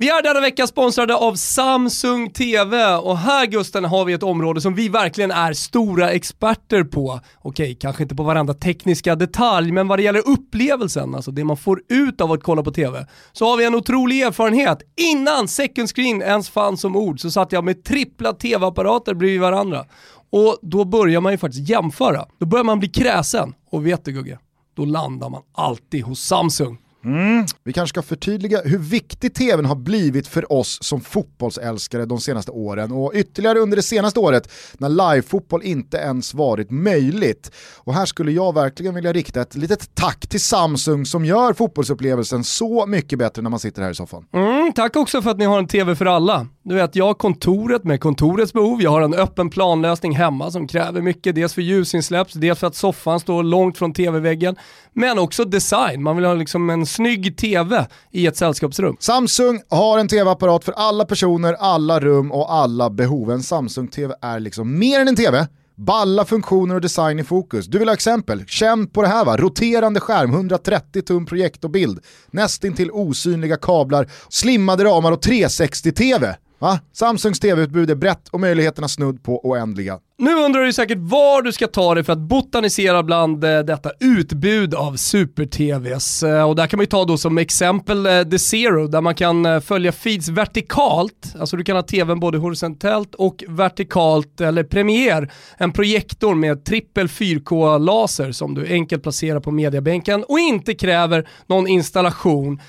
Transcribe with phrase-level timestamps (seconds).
[0.00, 4.60] Vi är denna vecka sponsrade av Samsung TV och här Gusten har vi ett område
[4.60, 7.20] som vi verkligen är stora experter på.
[7.42, 11.56] Okej, kanske inte på varenda tekniska detalj, men vad det gäller upplevelsen, alltså det man
[11.56, 14.78] får ut av att kolla på TV, så har vi en otrolig erfarenhet.
[14.96, 19.84] Innan second screen ens fanns som ord så satt jag med trippla TV-apparater bredvid varandra.
[20.30, 22.26] Och då börjar man ju faktiskt jämföra.
[22.38, 23.54] Då börjar man bli kräsen.
[23.70, 24.38] Och vet du Gugge,
[24.76, 26.78] då landar man alltid hos Samsung.
[27.04, 27.46] Mm.
[27.64, 32.50] Vi kanske ska förtydliga hur viktig tvn har blivit för oss som fotbollsälskare de senaste
[32.50, 37.52] åren och ytterligare under det senaste året när livefotboll inte ens varit möjligt.
[37.76, 42.44] Och här skulle jag verkligen vilja rikta ett litet tack till Samsung som gör fotbollsupplevelsen
[42.44, 44.24] så mycket bättre när man sitter här i soffan.
[44.32, 46.46] Mm, tack också för att ni har en tv för alla.
[46.62, 50.68] Du vet, jag har kontoret med kontorets behov, jag har en öppen planlösning hemma som
[50.68, 54.56] kräver mycket, dels för ljusinsläpp, dels för att soffan står långt från tv-väggen,
[54.92, 56.02] men också design.
[56.02, 58.96] Man vill ha liksom en snygg tv i ett sällskapsrum.
[59.00, 63.30] Samsung har en tv-apparat för alla personer, alla rum och alla behov.
[63.30, 65.46] En Samsung-tv är liksom mer än en tv.
[65.76, 67.66] Balla funktioner och design i fokus.
[67.66, 68.44] Du vill ha exempel?
[68.46, 72.00] Känn på det här va, roterande skärm, 130 tum projektorbild,
[72.30, 76.36] nästintill osynliga kablar, slimmade ramar och 360-tv.
[76.58, 76.80] Va?
[76.92, 79.98] Samsungs tv-utbud är brett och möjligheterna snudd på oändliga.
[80.20, 83.90] Nu undrar du säkert var du ska ta dig för att botanisera bland eh, detta
[84.00, 86.22] utbud av super-tvs.
[86.22, 89.14] Eh, och där kan man ju ta då som exempel eh, The Zero där man
[89.14, 95.28] kan följa feeds vertikalt, alltså du kan ha tvn både horisontellt och vertikalt, eller Premiere,
[95.56, 101.66] en projektor med trippel 4K-laser som du enkelt placerar på mediabänken och inte kräver någon
[101.66, 102.60] installation.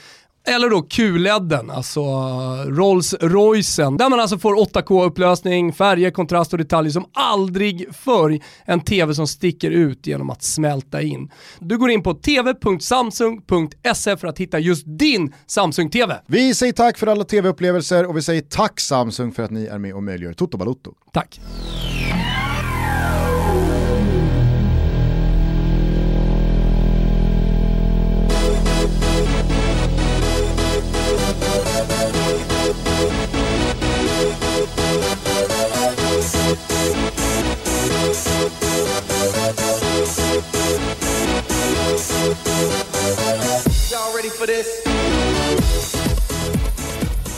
[0.47, 2.01] Eller då QLEDen, alltså
[2.67, 8.39] Rolls Roycen, där man alltså får 8K-upplösning, färger, kontrast och detaljer som aldrig förr.
[8.65, 11.31] En TV som sticker ut genom att smälta in.
[11.59, 16.15] Du går in på tv.samsung.se för att hitta just din Samsung-TV.
[16.27, 19.77] Vi säger tack för alla tv-upplevelser och vi säger tack Samsung för att ni är
[19.77, 20.93] med och möjliggör Toto Balotto.
[21.13, 21.39] Tack.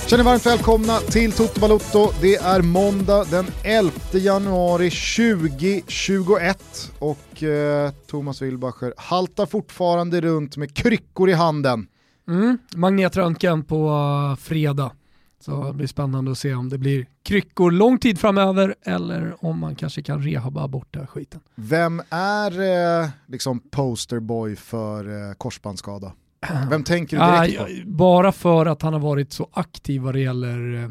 [0.07, 2.12] Känner varmt välkomna till Toto Balotto.
[2.22, 10.75] Det är måndag den 11 januari 2021 och eh, Thomas Wilbacher haltar fortfarande runt med
[10.75, 11.88] kryckor i handen.
[12.28, 14.91] Mm, magnetröntgen på uh, fredag.
[15.39, 19.59] Så det blir spännande att se om det blir kryckor lång tid framöver eller om
[19.59, 21.39] man kanske kan rehabba bort den här skiten.
[21.56, 22.62] Vem är
[23.01, 26.12] eh, liksom posterboy för eh, korsbandsskada?
[26.69, 27.90] Vem tänker du direkt på?
[27.91, 30.84] Bara för att han har varit så aktiv vad det gäller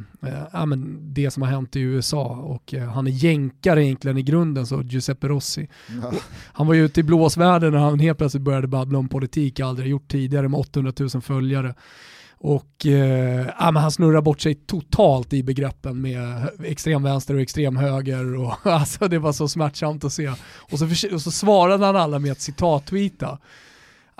[0.52, 4.22] äh, men det som har hänt i USA och äh, han är jänkare egentligen i
[4.22, 5.68] grunden, så Giuseppe Rossi.
[6.02, 6.12] Ja.
[6.52, 9.90] Han var ju ute i blåsvärlden när han helt plötsligt började babbla om politik, aldrig
[9.90, 11.74] gjort tidigare med 800 000 följare.
[12.42, 17.76] Och eh, ja, han snurrar bort sig totalt i begreppen med extrem vänster och extrem
[17.76, 18.36] höger.
[18.36, 20.32] Och, alltså, det var så smärtsamt att se.
[20.72, 23.38] Och så, och så svarade han alla med att citat-tweeta.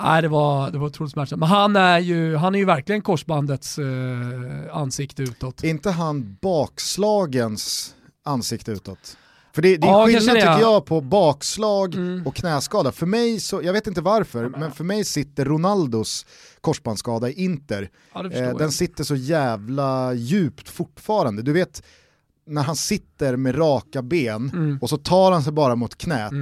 [0.02, 1.40] Nej, det var, det var otroligt smärtsamt.
[1.40, 3.86] Men han är ju, han är ju verkligen korsbandets eh,
[4.72, 5.64] ansikte utåt.
[5.64, 7.94] inte han bakslagens
[8.24, 9.16] ansikte utåt?
[9.52, 12.26] För det, det är ja, skillnad tycker jag på bakslag mm.
[12.26, 12.92] och knäskada.
[12.92, 16.26] För mig, så, jag vet inte varför, men, men för mig sitter Ronaldos
[16.60, 17.90] korsbandsskada i Inter.
[18.14, 21.42] Ja, eh, den sitter så jävla djupt fortfarande.
[21.42, 21.82] Du vet,
[22.46, 24.78] när han sitter med raka ben mm.
[24.82, 26.32] och så tar han sig bara mot knät.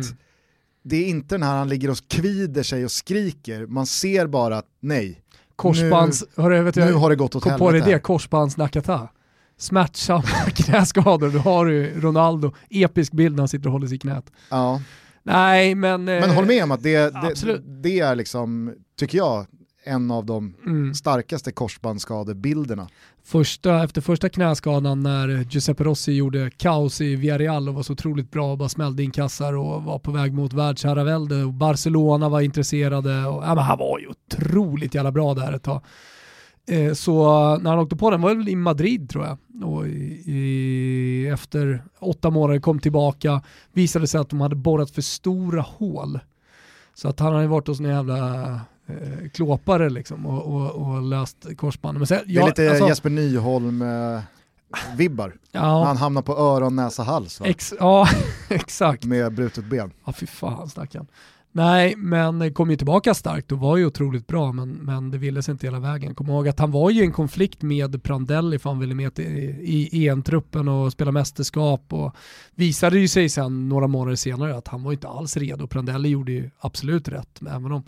[0.83, 4.59] Det är inte den här han ligger och kvider sig och skriker, man ser bara
[4.59, 5.21] att nej,
[5.56, 7.78] Korsbands, nu, hörru, vet nu har det gått åt kom helvete.
[7.78, 9.09] på dig det, korsbandsnakata.
[9.56, 10.22] Smärtsamma
[10.55, 14.33] knäskador, du har ju Ronaldo, episk bild när han sitter och håller sig i knät.
[14.50, 14.81] Ja.
[15.22, 16.05] Nej men...
[16.05, 19.47] Men håll med om att det, det, det är liksom, tycker jag,
[19.88, 20.94] en av de mm.
[20.94, 22.88] starkaste korsbandsskadebilderna.
[23.25, 28.30] Första, efter första knäskadan när Giuseppe Rossi gjorde kaos i Villarreal och var så otroligt
[28.30, 32.41] bra och bara smällde in kassar och var på väg mot världsherravälde och Barcelona var
[32.41, 35.83] intresserade och ja, men han var ju otroligt jävla bra där ett tag.
[36.68, 37.22] Eh, så
[37.57, 39.39] när han åkte på den var det väl i Madrid tror jag.
[39.68, 43.42] Och i, i, efter åtta månader kom tillbaka,
[43.72, 46.21] visade sig att de hade borrat för stora hål.
[46.95, 51.47] Så att han hade varit hos en jävla eh, klåpare liksom och, och, och löst
[51.57, 52.01] korsbandet.
[52.01, 54.21] Men sen, det är lite alltså, Jesper Nyholm eh,
[54.97, 55.35] vibbar.
[55.53, 55.85] Ja.
[55.85, 57.47] Han hamnar på öron, näsa, hals va?
[57.47, 58.09] Ex ja,
[58.49, 59.05] exakt.
[59.05, 59.93] Med brutet ben.
[60.05, 61.07] Ja fy fan stackarn.
[61.53, 65.43] Nej, men kom ju tillbaka starkt och var ju otroligt bra, men, men det ville
[65.43, 66.15] sig inte hela vägen.
[66.15, 69.19] Kom ihåg att han var ju i en konflikt med Prandelli för han ville med
[69.19, 69.23] i,
[69.93, 72.17] i EM-truppen och spela mästerskap och
[72.55, 75.67] visade ju sig sen några månader senare att han var inte alls redo.
[75.67, 77.83] Prandelli gjorde ju absolut rätt, även om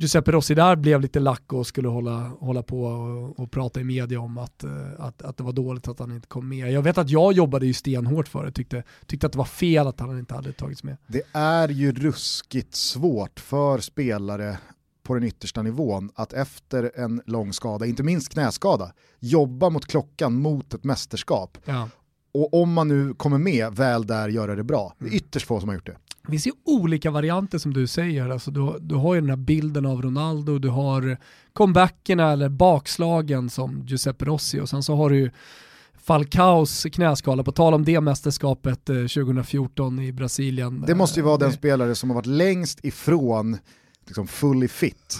[0.00, 3.84] Giuseppe Rossi där blev lite lack och skulle hålla, hålla på och, och prata i
[3.84, 6.72] media om att, eh, att, att det var dåligt att han inte kom med.
[6.72, 9.86] Jag vet att jag jobbade ju stenhårt för det, tyckte, tyckte att det var fel
[9.86, 10.96] att han inte hade tagits med.
[11.06, 14.58] Det är ju ruskigt svårt för spelare
[15.02, 20.34] på den yttersta nivån att efter en lång skada, inte minst knäskada, jobba mot klockan
[20.34, 21.58] mot ett mästerskap.
[21.64, 21.88] Ja.
[22.32, 24.94] Och om man nu kommer med väl där göra det bra.
[24.98, 25.16] Det är mm.
[25.16, 25.96] ytterst få som har gjort det.
[26.28, 28.28] Det finns ju olika varianter som du säger.
[28.28, 31.16] Alltså du, du har ju den här bilden av Ronaldo, du har
[31.52, 35.30] comebackerna eller bakslagen som Giuseppe Rossi och sen så har du ju
[35.98, 40.84] Falcaos knäskala, på tal om det mästerskapet 2014 eh, i Brasilien.
[40.86, 43.58] Det måste ju vara den spelare som har varit längst ifrån
[44.06, 45.18] liksom fully fit,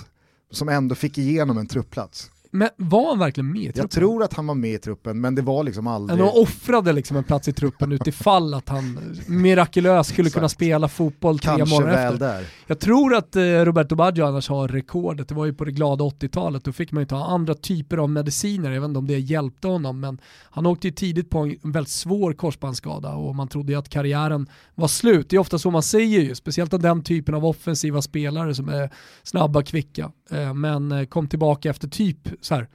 [0.50, 2.30] som ändå fick igenom en truppplats.
[2.50, 3.80] Men var han verkligen med i truppen?
[3.82, 6.20] Jag tror att han var med i truppen, men det var liksom aldrig...
[6.20, 11.38] Han offrade liksom en plats i truppen utifall att han mirakulöst skulle kunna spela fotboll
[11.38, 12.18] tre Kanske väl efter.
[12.18, 12.46] Där.
[12.66, 16.04] Jag tror att eh, Roberto Baggio annars har rekordet, det var ju på det glada
[16.04, 19.18] 80-talet, då fick man ju ta andra typer av mediciner, jag vet inte om det
[19.18, 20.18] hjälpte honom, men
[20.50, 24.46] han åkte ju tidigt på en väldigt svår korsbandsskada och man trodde ju att karriären
[24.74, 25.30] var slut.
[25.30, 28.68] Det är ofta så man säger ju, speciellt av den typen av offensiva spelare som
[28.68, 28.90] är
[29.22, 32.68] snabba, kvicka, eh, men eh, kom tillbaka efter typ så här,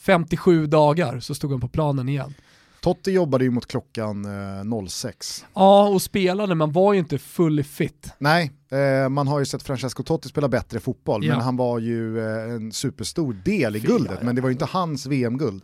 [0.00, 2.34] 57 dagar så stod han på planen igen.
[2.80, 5.44] Totti jobbade ju mot klockan eh, 06.
[5.54, 8.12] Ja, och spelade, men var ju inte fully fit.
[8.18, 11.32] Nej, eh, man har ju sett Francesco Totti spela bättre fotboll, ja.
[11.32, 14.52] men han var ju eh, en superstor del i guldet, ja, men det var ju
[14.52, 15.62] inte hans VM-guld.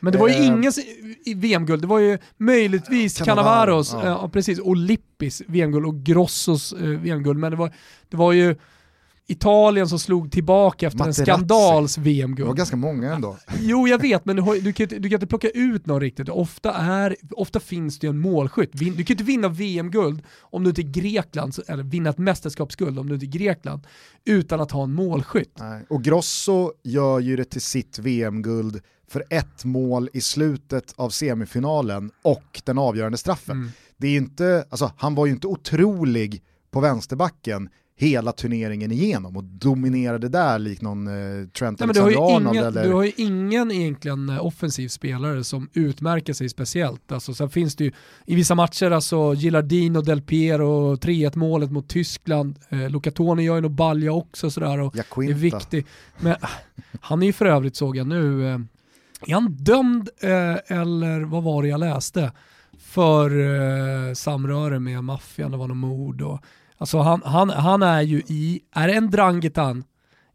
[0.00, 0.78] Men det var ju eh, ingens
[1.36, 4.30] VM-guld, det var ju möjligtvis Cannavaros, ja.
[4.32, 7.72] precis, och Lippis VM-guld och Grossos eh, VM-guld, men det var,
[8.08, 8.56] det var ju
[9.28, 11.20] Italien som slog tillbaka efter Materazzi.
[11.20, 12.46] en skandals VM-guld.
[12.46, 13.36] Det var ganska många ändå.
[13.60, 16.28] Jo, jag vet, men du, har, du, kan, du kan inte plocka ut någon riktigt.
[16.28, 18.70] Ofta, är, ofta finns det en målskytt.
[18.72, 23.08] Du kan inte vinna VM-guld om du inte är Grekland, eller vinna ett mästerskapsguld om
[23.08, 23.86] du inte är Grekland,
[24.24, 25.56] utan att ha en målskytt.
[25.58, 25.86] Nej.
[25.88, 32.10] Och Grosso gör ju det till sitt VM-guld för ett mål i slutet av semifinalen
[32.22, 33.56] och den avgörande straffen.
[33.56, 33.70] Mm.
[33.96, 39.44] Det är inte, alltså, han var ju inte otrolig på vänsterbacken hela turneringen igenom och
[39.44, 42.58] dominerade där likt någon eh, Trent Alexander-Arnold.
[42.58, 42.84] Eller...
[42.84, 47.12] Du har ju ingen egentligen eh, offensiv spelare som utmärker sig speciellt.
[47.12, 47.92] Alltså, sen finns det ju
[48.26, 53.60] i vissa matcher, alltså Gilardino, Del Piero, 3-1 målet mot Tyskland, eh, Lucatoni gör ju
[53.60, 55.86] nog balja också sådär och är viktig.
[56.20, 56.36] Men
[57.00, 58.58] han är ju för övrigt såg jag nu, eh,
[59.26, 62.32] är han dömd eh, eller vad var det jag läste?
[62.78, 66.40] För eh, samröre med maffian, det var något mord och
[66.78, 69.84] Alltså han, han, han är ju i, är det en Drangetan?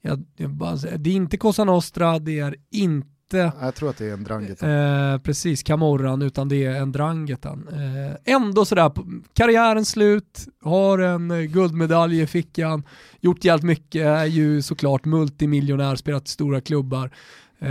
[0.01, 4.13] Jag, jag det är inte Cosa Nostra, det är inte jag tror att det är
[4.13, 4.69] en Drangetan.
[4.69, 7.67] Eh, precis, Camorran, utan det är en Drangetan.
[7.71, 8.91] Eh, ändå sådär,
[9.33, 12.83] karriären slut, har en eh, guldmedalj i fickan,
[13.19, 17.11] gjort jävligt mycket, är ju såklart multimiljonär, spelat i stora klubbar.
[17.59, 17.69] Eh,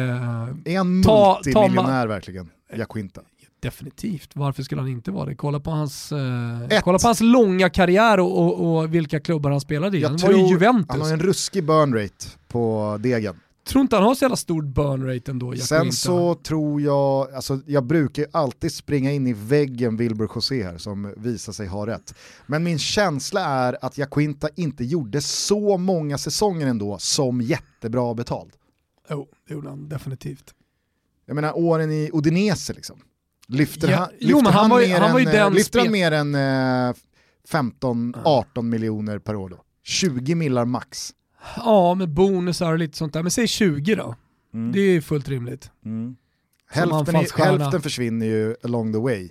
[0.65, 3.21] är han multimiljonär ta, ta verkligen, Jaquinta?
[3.61, 5.35] Definitivt, varför skulle han inte vara det?
[5.35, 9.61] Kolla på hans, eh, kolla på hans långa karriär och, och, och vilka klubbar han
[9.61, 10.05] spelade i.
[10.05, 10.87] Han var ju Juventus.
[10.89, 13.41] Han har en ruskig burn rate på degen.
[13.65, 15.57] Tror inte han har så jävla stor burn rate ändå.
[15.57, 20.79] Sen så tror jag, alltså jag brukar alltid springa in i väggen Wilbur José här
[20.79, 22.15] som visar sig ha rätt.
[22.47, 28.51] Men min känsla är att Jaquinta inte gjorde så många säsonger ändå som jättebra betald.
[29.11, 30.55] Jo, oh, det gjorde han definitivt.
[31.27, 32.97] Jag menar åren i Udinese liksom.
[33.51, 36.35] Lyfter, ja, han, lyfter jo, han, han, var, han, var än, lyfter han mer än
[36.35, 36.95] eh,
[37.51, 39.65] 15-18 miljoner per år då?
[39.85, 41.11] 20 millar max?
[41.57, 43.23] Ja, med bonusar och lite sånt där.
[43.23, 44.15] Men säg 20 då.
[44.55, 44.73] Mm.
[44.73, 45.71] Det är fullt rimligt.
[45.85, 46.17] Mm.
[46.71, 49.31] Hälften, i, hälften försvinner ju along the way.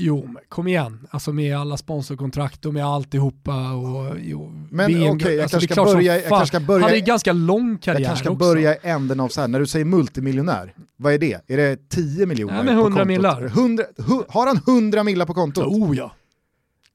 [0.00, 1.06] Jo, men kom igen.
[1.10, 3.72] Alltså med alla sponsorkontrakt och med alltihopa.
[3.72, 6.86] Och, jo, men okej, okay, jag, alltså, kanske ska börja, jag kanske ska börja...
[6.86, 8.44] Han är ganska lång karriär Jag kanske ska också.
[8.44, 11.40] börja i änden av så här, när du säger multimiljonär, vad är det?
[11.46, 13.44] Är det 10 miljoner ja, med 100 millar.
[13.44, 13.84] 100,
[14.28, 15.66] har han 100 millar på kontot?
[15.66, 16.12] Oh ja.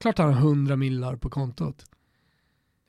[0.00, 1.84] Klart han har 100 millar på kontot.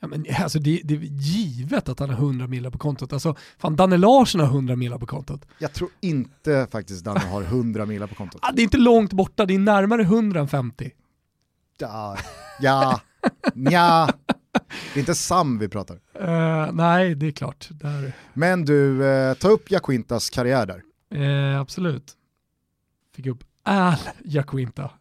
[0.01, 3.13] Ja, men, alltså, det, det, är givet att han har 100 millar på kontot.
[3.13, 5.45] Alltså, fan, Danne Larsson har 100 millar på kontot.
[5.57, 8.41] Jag tror inte faktiskt Danne har 100 millar på kontot.
[8.43, 10.91] Ah, det är inte långt borta, det är närmare 100 än 50.
[11.77, 12.17] Ja,
[12.59, 13.01] ja,
[13.53, 14.09] ja.
[14.93, 15.95] Det är inte Sam vi pratar.
[15.95, 17.67] Uh, nej, det är klart.
[17.71, 18.13] Där.
[18.33, 20.81] Men du, uh, ta upp Jaquintas karriär där.
[21.21, 22.13] Uh, absolut.
[23.15, 24.91] Fick upp Al Jaquinta.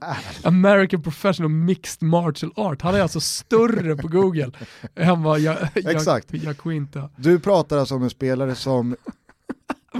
[0.42, 2.82] American Professional Mixed Martial Art.
[2.82, 4.50] Han är alltså större på Google
[4.94, 6.34] än vad jag, jag, Exakt.
[6.34, 7.10] Jaquinta.
[7.16, 8.96] Du pratar alltså om en spelare som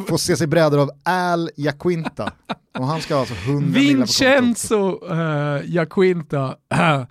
[0.09, 2.33] får se sig brädor av Al Jaquinta.
[2.79, 6.57] Och han ska alltså 100 Vincenzo uh, Jaquinta.
[6.75, 7.05] Uh,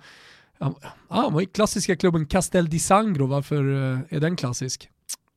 [1.08, 4.88] han var i klassiska klubben Castel di Sangro, varför uh, är den klassisk?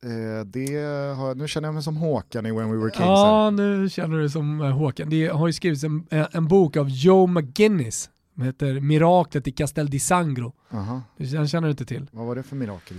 [0.05, 0.75] Eh, det
[1.15, 3.05] har, nu känner jag mig som Håkan i When We Were Kings.
[3.05, 5.09] Ja, nu känner du dig som eh, Håkan.
[5.09, 9.89] Det har ju skrivits en, en bok av Joe McGinnis som heter Miraklet i Castel
[9.89, 10.53] di Sangro.
[10.69, 11.01] -huh.
[11.17, 12.07] Den känner du inte till.
[12.11, 12.97] Vad var det för mirakel?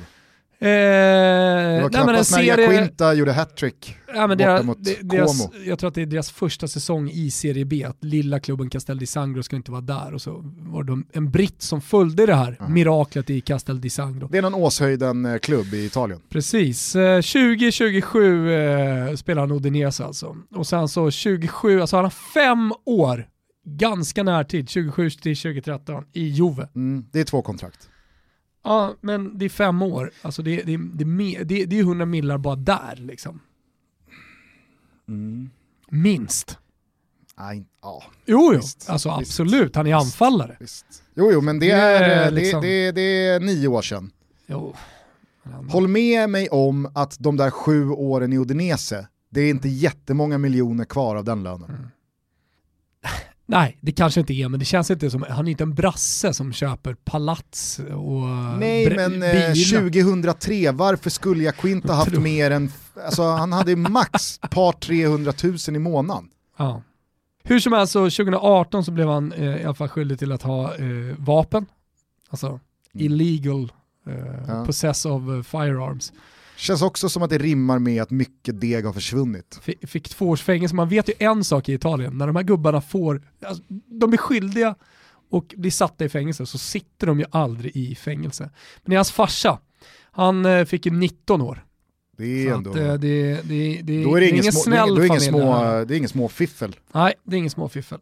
[0.61, 2.69] Eh, det var knappast när serie...
[2.69, 6.69] Quinta gjorde hattrick ja, men borta mot deras, Jag tror att det är deras första
[6.69, 10.15] säsong i Serie B, att lilla klubben Castel di Sangro ska inte vara där.
[10.15, 12.73] Och så var det en britt som följde det här mm.
[12.73, 14.29] miraklet i Castel di Sangro.
[14.29, 16.21] Det är någon Åshöjden-klubb i Italien.
[16.29, 20.37] Precis, 2027 eh, spelar han Udinese alltså.
[20.55, 23.29] Och sen så 27, alltså han har fem år,
[23.65, 26.69] ganska närtid, 27 till 2013 i Juve.
[26.75, 27.89] Mm, det är två kontrakt.
[28.65, 30.11] Ja, men det är fem år.
[30.23, 33.41] Alltså det, det, det, det, det är 100 millar bara där liksom.
[35.09, 35.51] Mm.
[35.89, 36.59] Minst.
[37.39, 38.03] Nej, ja.
[38.27, 38.61] Jo, jo.
[38.61, 39.77] Visst, alltså visst, absolut.
[39.77, 40.57] Han är anfallare.
[40.61, 40.87] Visst.
[41.15, 42.63] Jo, jo, men det är, är liksom...
[42.63, 44.11] det, det, är nio år sedan.
[44.47, 44.75] Jo.
[45.69, 50.39] Håll med mig om att de där sju åren i Udinese, det är inte jättemånga
[50.39, 51.71] miljoner kvar av den lönen.
[51.71, 51.89] Mm.
[53.51, 56.35] Nej, det kanske inte är, men det känns inte som, han är inte en brasse
[56.35, 58.29] som köper palats och
[58.59, 59.53] Nej, men eh,
[59.93, 62.73] 2003, varför skulle jag Quinta haft mer än,
[63.05, 66.29] alltså han hade max par 300 000 i månaden.
[66.57, 66.83] Ja.
[67.45, 70.43] Hur som helst, så 2018 så blev han eh, i alla fall skyldig till att
[70.43, 71.67] ha eh, vapen,
[72.31, 72.61] alltså mm.
[72.93, 73.73] illegal
[74.07, 74.15] eh,
[74.49, 74.65] ja.
[74.65, 76.13] possess of uh, firearms.
[76.59, 79.61] Känns också som att det rimmar med att mycket deg har försvunnit.
[79.67, 82.43] F fick två års fängelse, man vet ju en sak i Italien, när de här
[82.43, 84.75] gubbarna får, alltså, de är skyldiga
[85.31, 88.51] och blir satta i fängelse så sitter de ju aldrig i fängelse.
[88.85, 89.59] Men hans farsa,
[90.11, 91.65] han eh, fick ju 19 år.
[92.17, 92.71] Det är ändå...
[92.71, 95.63] Att, eh, det, det, det, då är det, ingen, ingen snäll då är ingen små,
[95.85, 96.77] Det är ingen små fiffel.
[96.93, 97.99] Nej, det är ingen små fiffel.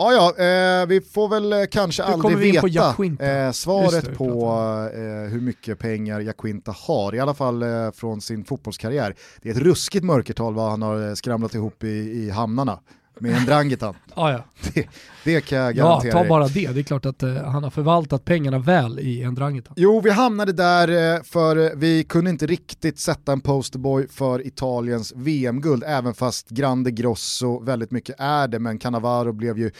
[0.00, 4.50] Ja, ja, eh, vi får väl eh, kanske Hur aldrig veta eh, svaret det, på
[4.94, 9.14] eh, hur mycket pengar Jaquinta har, i alla fall eh, från sin fotbollskarriär.
[9.42, 12.80] Det är ett ruskigt mörkertal vad han har eh, skramlat ihop i, i hamnarna
[13.20, 13.94] med en Drangitan.
[14.14, 14.44] ah, ja.
[14.74, 14.88] det,
[15.24, 16.72] det kan jag garantera Ja, ta bara det.
[16.72, 19.74] Det är klart att uh, han har förvaltat pengarna väl i en Drangitan.
[19.76, 25.12] Jo, vi hamnade där uh, för vi kunde inte riktigt sätta en posterboy för Italiens
[25.16, 29.70] VM-guld, även fast Grande Grosso väldigt mycket är det, men Cannavaro blev ju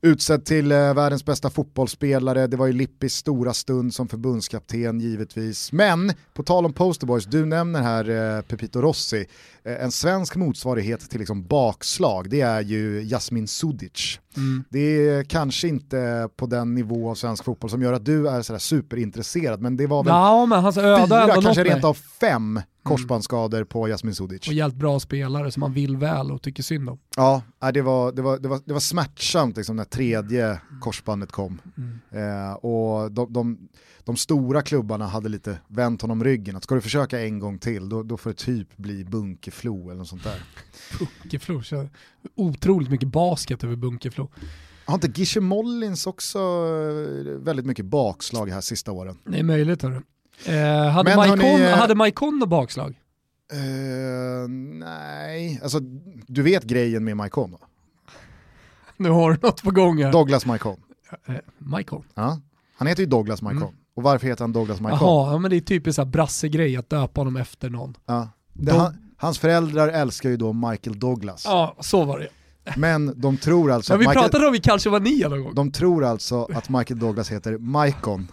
[0.00, 5.72] utsedd till uh, världens bästa fotbollsspelare, det var ju Lippis stora stund som förbundskapten givetvis.
[5.72, 9.26] Men, på tal om posterboys, du nämner här Pepito Rossi,
[9.66, 14.20] Eh, en svensk motsvarighet till liksom bakslag, det är ju Jasmin Sudic.
[14.36, 14.64] Mm.
[14.70, 18.42] Det är kanske inte på den nivå av svensk fotboll som gör att du är
[18.42, 22.50] sådär superintresserad, men det var väl ja, men hans öde fyra, kanske rent av fem
[22.56, 22.62] mm.
[22.82, 23.68] korsbandsskador mm.
[23.68, 24.48] på Jasmin Sudic.
[24.48, 26.98] Och hjälpt bra spelare som man vill väl och tycker synd om.
[27.16, 27.42] Ja,
[27.74, 31.60] det var, det var, det var, det var smärtsamt liksom när tredje korsbandet kom.
[31.76, 31.98] Mm.
[32.10, 33.68] Eh, och de, de,
[34.04, 37.88] de, stora klubbarna hade lite vänt honom ryggen, att ska du försöka en gång till
[37.88, 40.42] då, då får det typ bli Bunkeflo eller något sånt där.
[40.98, 41.62] Bunkeflo,
[42.34, 44.30] otroligt mycket basket över Bunkeflo.
[44.84, 49.18] Har inte Gische Mollins också eh, väldigt mycket bakslag här sista åren?
[49.24, 49.82] Det är möjligt.
[49.82, 50.02] Hörru.
[50.46, 53.00] Eh, hade, Maikon, eh, hade något bakslag?
[53.52, 55.80] Eh, nej, alltså
[56.26, 57.58] du vet grejen med Maikon va?
[58.96, 60.12] Nu har du något på gång här.
[60.12, 60.80] Douglas Maikon.
[61.26, 62.04] Eh, Maikon?
[62.14, 62.40] Ja,
[62.76, 63.62] han heter ju Douglas Maikon.
[63.62, 63.74] Mm.
[63.96, 64.98] Och varför heter han Douglas Maikon?
[65.08, 67.96] Jaha, ja, men det är typiskt brassegrej att döpa honom efter någon.
[68.06, 68.28] Ja.
[68.52, 71.42] Det, han, hans föräldrar älskar ju då Michael Douglas.
[71.44, 72.28] Ja, så var det.
[72.76, 73.92] Men de tror alltså...
[73.94, 75.54] Ja, vi Michael, pratade om i Calcio Vania någon gång.
[75.54, 78.28] De tror alltså att Michael Douglas heter Maikon.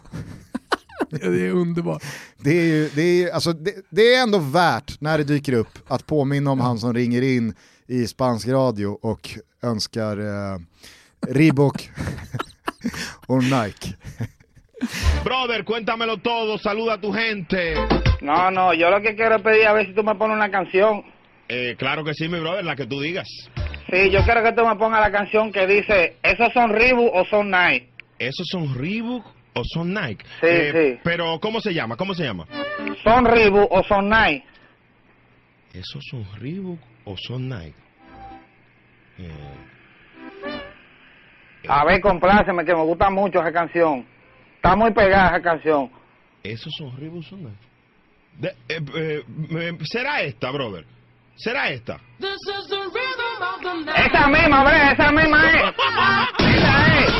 [1.09, 2.03] det är underbart.
[2.37, 5.79] Det är, ju, det, är, alltså, det, det, är ändå värt när det dyker upp
[5.87, 7.53] att påminna om han som ringer in
[7.87, 10.59] i spansk radio och önskar eh,
[11.27, 11.91] Reebok
[13.27, 13.95] och Nike.
[15.23, 17.75] Brother, cuéntamelo todo, saluda a tu gente.
[18.21, 21.03] No, no, yo lo que quiero pedir a ver si tú me pones una canción.
[21.49, 23.27] Eh, claro que sí, mi brother, la que tú digas.
[23.89, 27.25] Sí, yo quiero que tú me pongas la canción que dice, ¿esos son Reebok o
[27.25, 27.89] son Nike?
[28.17, 30.25] ¿Esos son Reebok o son Nike?
[30.39, 30.99] Sí, eh, sí.
[31.03, 31.95] Pero, ¿cómo se llama?
[31.97, 32.45] ¿Cómo se llama?
[33.03, 34.45] ¿Son Reebok o son Nike?
[35.73, 37.75] ¿Esos son Reebok o son Nike?
[39.19, 39.29] Eh,
[41.67, 44.05] A ver, compláceme, que me gusta mucho esa canción.
[44.63, 45.89] Está muy pegada esa canción.
[46.41, 47.19] Eso es horrible,
[48.41, 50.85] eh, eh, eh, será esta, brother.
[51.35, 51.99] Será esta.
[54.05, 55.55] Esa misma, bre, esa misma es.
[56.39, 57.11] esa es.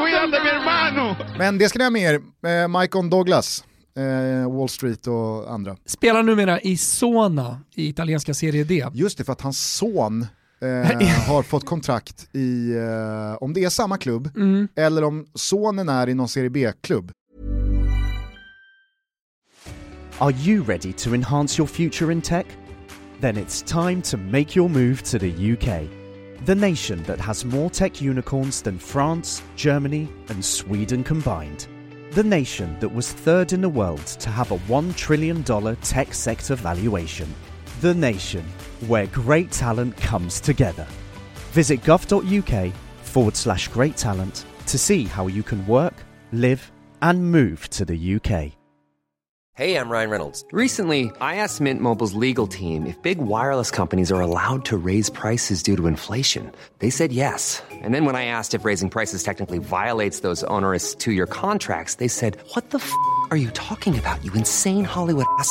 [0.00, 1.16] Cuídate, mi hermano.
[1.38, 2.14] Men det ska ni ha med er.
[2.14, 3.64] Eh, Michael Douglas.
[3.96, 5.76] Eh, Wall Street och andra.
[5.84, 8.86] Spelar numera i Sona i italienska Serie D.
[8.92, 10.26] Just det, för att hans son
[10.60, 14.68] eh, har fått kontrakt i, eh, om det är samma klubb, mm.
[14.76, 17.12] eller om sonen är i någon Serie B-klubb.
[20.18, 22.46] Are you ready to enhance your future in tech?
[23.20, 25.88] Then it's time to make your move to the UK.
[26.46, 31.66] The nation that has more tech unicorns than France, Germany, and Sweden combined.
[32.12, 35.42] The nation that was third in the world to have a $1 trillion
[35.82, 37.28] tech sector valuation.
[37.80, 38.44] The nation
[38.86, 40.86] where great talent comes together.
[41.52, 45.94] Visit gov.uk forward slash great talent to see how you can work,
[46.32, 46.70] live,
[47.02, 48.52] and move to the UK.
[49.56, 50.44] Hey, I'm Ryan Reynolds.
[50.52, 55.08] Recently, I asked Mint Mobile's legal team if big wireless companies are allowed to raise
[55.08, 56.52] prices due to inflation.
[56.80, 57.62] They said yes.
[57.72, 61.94] And then when I asked if raising prices technically violates those onerous two year contracts,
[61.94, 62.92] they said, What the f
[63.30, 65.50] are you talking about, you insane Hollywood ass?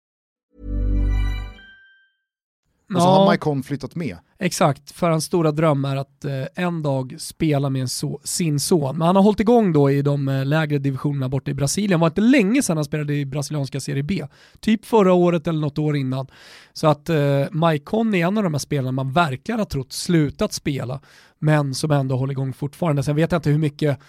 [2.95, 4.17] Och så har Maikon flyttat med.
[4.39, 8.97] Exakt, för hans stora dröm är att eh, en dag spela med so sin son.
[8.97, 11.99] Men han har hållit igång då i de eh, lägre divisionerna borta i Brasilien.
[11.99, 14.25] Det var inte länge sedan han spelade i brasilianska Serie B.
[14.59, 16.27] Typ förra året eller något år innan.
[16.73, 20.53] Så att eh, Maikon är en av de här spelarna man verkligen har trott slutat
[20.53, 20.99] spela,
[21.39, 23.03] men som ändå håller igång fortfarande.
[23.03, 23.99] Sen vet jag inte hur mycket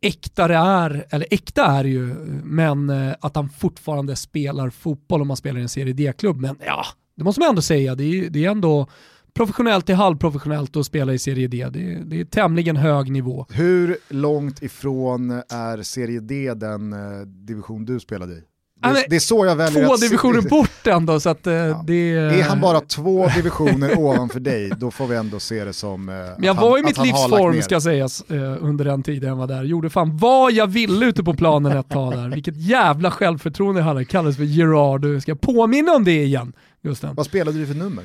[0.00, 2.06] äkta det är, eller äkta är det ju,
[2.44, 6.36] men eh, att han fortfarande spelar fotboll om man spelar i en Serie D-klubb.
[6.36, 6.84] Men ja,
[7.16, 7.94] det måste man ändå säga.
[7.94, 8.88] Det är, det är ändå
[9.34, 11.66] professionellt till halvprofessionellt att spela i Serie D.
[11.70, 13.46] Det är, det är tämligen hög nivå.
[13.50, 18.42] Hur långt ifrån är Serie D den eh, division du spelade i?
[18.82, 20.48] Det, är, det är så jag väljer Två att divisioner se.
[20.48, 21.20] bort ändå.
[21.20, 21.84] Så att, eh, ja.
[21.86, 26.08] det, är han bara två divisioner ovanför dig, då får vi ändå se det som
[26.08, 29.36] eh, Men jag var i mitt livs form ska sägas eh, under den tiden jag
[29.36, 29.64] var där.
[29.64, 32.28] Gjorde fan vad jag ville ute på planen ett tag där.
[32.28, 34.04] Vilket jävla självförtroende jag hade.
[34.04, 35.00] Kallades för Gerard.
[35.00, 36.52] Du ska påminna om det igen.
[36.88, 37.14] Gusten.
[37.14, 38.04] Vad spelade du för nummer?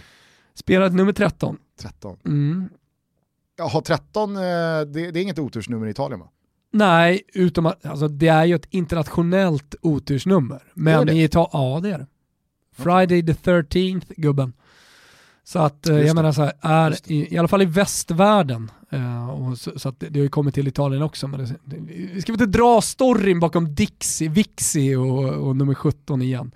[0.54, 1.58] Spelade nummer 13.
[1.80, 2.18] 13.
[2.26, 2.70] Mm.
[3.58, 6.30] Jaha, 13, det, det är inget otursnummer i Italien va?
[6.72, 10.64] Nej, utom att alltså, det är ju ett internationellt otursnummer.
[10.74, 12.08] Men i Italien, ja det är det.
[12.72, 14.54] Friday the 13th gubben.
[15.44, 19.30] Så att eh, jag menar så här, är i, i, alla fall i västvärlden, eh,
[19.30, 21.78] och så, så, att det, det har ju kommit till Italien också, men det, det,
[22.14, 26.52] vi ska väl inte dra storyn bakom Dixie, Vixi och, och nummer 17 igen.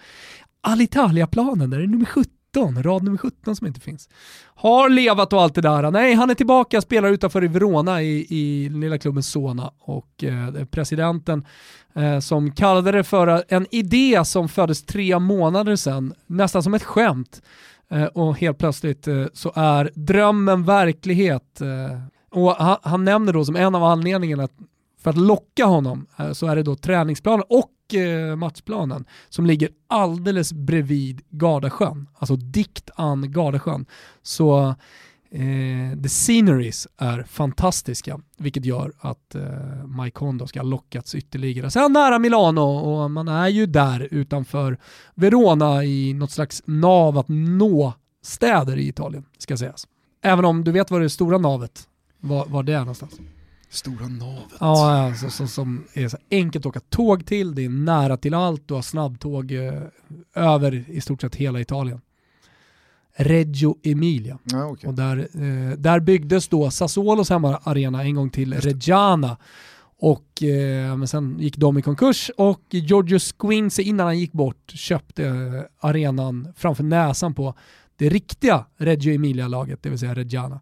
[0.65, 4.09] Alitalia-planen, där är nummer 17 rad nummer 17 som inte finns.
[4.55, 5.91] Har levat och allt det där.
[5.91, 10.65] Nej, han är tillbaka, spelar utanför i Verona i, i lilla klubben Sona och eh,
[10.65, 11.45] presidenten
[11.95, 16.83] eh, som kallade det för en idé som föddes tre månader sedan, nästan som ett
[16.83, 17.41] skämt.
[17.89, 21.61] Eh, och helt plötsligt eh, så är drömmen verklighet.
[21.61, 21.99] Eh,
[22.31, 24.47] och han, han, nämner då som en av anledningarna
[25.05, 29.69] för att locka honom eh, så är det då träningsplanen och eh, matchplanen som ligger
[29.87, 33.85] alldeles bredvid Gardasjön, alltså dikt an Gardasjön.
[34.21, 34.75] Så
[35.31, 41.71] eh, the sceneries är fantastiska, vilket gör att eh, Mike Hondo ska ha lockats ytterligare.
[41.71, 44.77] Sen nära Milano och man är ju där utanför
[45.15, 49.87] Verona i något slags nav att nå städer i Italien, ska sägas.
[50.21, 51.87] Även om du vet vad det stora navet,
[52.19, 53.19] var, var det är någonstans.
[53.69, 54.53] Stora navet.
[54.59, 58.33] Ja, alltså, så, som är så enkelt att åka tåg till, det är nära till
[58.33, 59.81] allt, du har snabbtåg eh,
[60.33, 62.01] över i stort sett hela Italien.
[63.15, 64.39] Reggio Emilia.
[64.43, 64.87] Ja, okay.
[64.87, 69.37] Och där, eh, där byggdes då Sassuolos hemmaarena en gång till Reggiana.
[69.97, 74.71] Och, eh, men sen gick de i konkurs och Giorgio Squinzi innan han gick bort
[74.71, 77.53] köpte eh, arenan framför näsan på
[77.95, 80.61] det riktiga Reggio Emilia-laget, det vill säga Reggiana.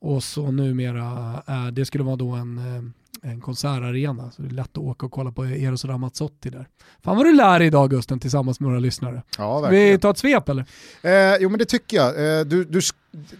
[0.00, 4.52] Och så numera, äh, det skulle vara då en, eh, en konsertarena, så det är
[4.52, 6.68] lätt att åka och kolla på Eros Ramazzotti där.
[7.02, 9.22] Fan vad du lär dig idag Gusten tillsammans med våra lyssnare.
[9.38, 10.64] Ja, Ska vi ta ett svep eller?
[11.02, 12.38] Eh, jo men det tycker jag.
[12.38, 12.80] Eh, du, du,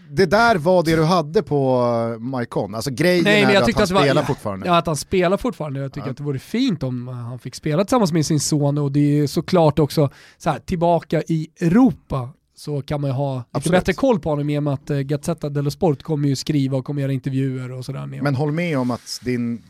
[0.09, 1.81] det där var det du hade på
[2.13, 4.67] uh, Maikon, alltså grejen Nej, men jag är att han att spelar var, fortfarande.
[4.67, 5.79] Ja, att han spelar fortfarande.
[5.79, 6.11] Jag tycker ja.
[6.11, 9.27] att det vore fint om han fick spela tillsammans med sin son och det är
[9.27, 13.65] såklart också så här, tillbaka i Europa så kan man ju ha Absolut.
[13.65, 16.35] lite bättre koll på honom i och med att uh, Gazzetta dello Sport kommer ju
[16.35, 18.05] skriva och kommer göra intervjuer och sådär.
[18.05, 19.63] Men håll med om att din,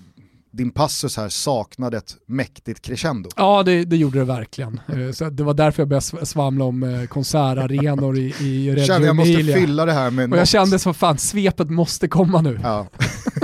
[0.52, 3.30] din passus här saknade ett mäktigt crescendo.
[3.36, 4.80] Ja, det, det gjorde det verkligen.
[4.88, 9.08] Eh, så det var därför jag började svamla om eh, konsertarenor i, i Reggio Kände
[9.08, 10.38] jag måste fylla det här med Och något.
[10.40, 12.60] jag kände så fan, svepet måste komma nu.
[12.64, 12.88] Ja.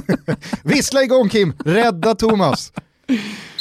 [0.64, 2.74] Vissla igång Kim, rädda Thomas.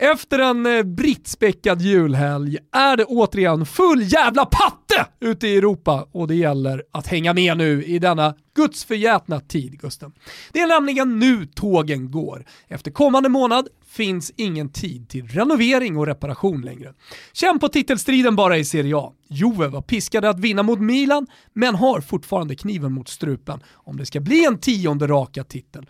[0.00, 6.28] Efter en eh, brittspäckad julhelg är det återigen full jävla patte ute i Europa och
[6.28, 10.12] det gäller att hänga med nu i denna gudsförgätna tid, Gusten.
[10.52, 12.44] Det är nämligen nu tågen går.
[12.68, 16.94] Efter kommande månad finns ingen tid till renovering och reparation längre.
[17.32, 19.12] Känn på titelstriden bara i Serie A.
[19.28, 24.06] Juve var piskade att vinna mot Milan, men har fortfarande kniven mot strupen om det
[24.06, 25.86] ska bli en tionde raka titel.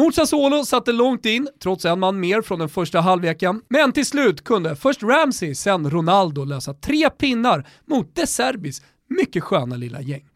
[0.00, 4.06] Mot Sassuolo satte långt in, trots en man mer från den första halvleken, men till
[4.06, 10.00] slut kunde först Ramsey, sen Ronaldo lösa tre pinnar mot De Serbis mycket sköna lilla
[10.00, 10.28] gäng.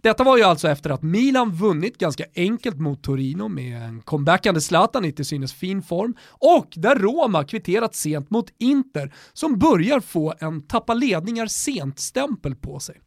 [0.00, 4.60] Detta var ju alltså efter att Milan vunnit ganska enkelt mot Torino med en comebackande
[4.60, 10.00] Zlatan i till synes fin form och där Roma kvitterat sent mot Inter som börjar
[10.00, 13.00] få en tappa ledningar sent-stämpel på sig.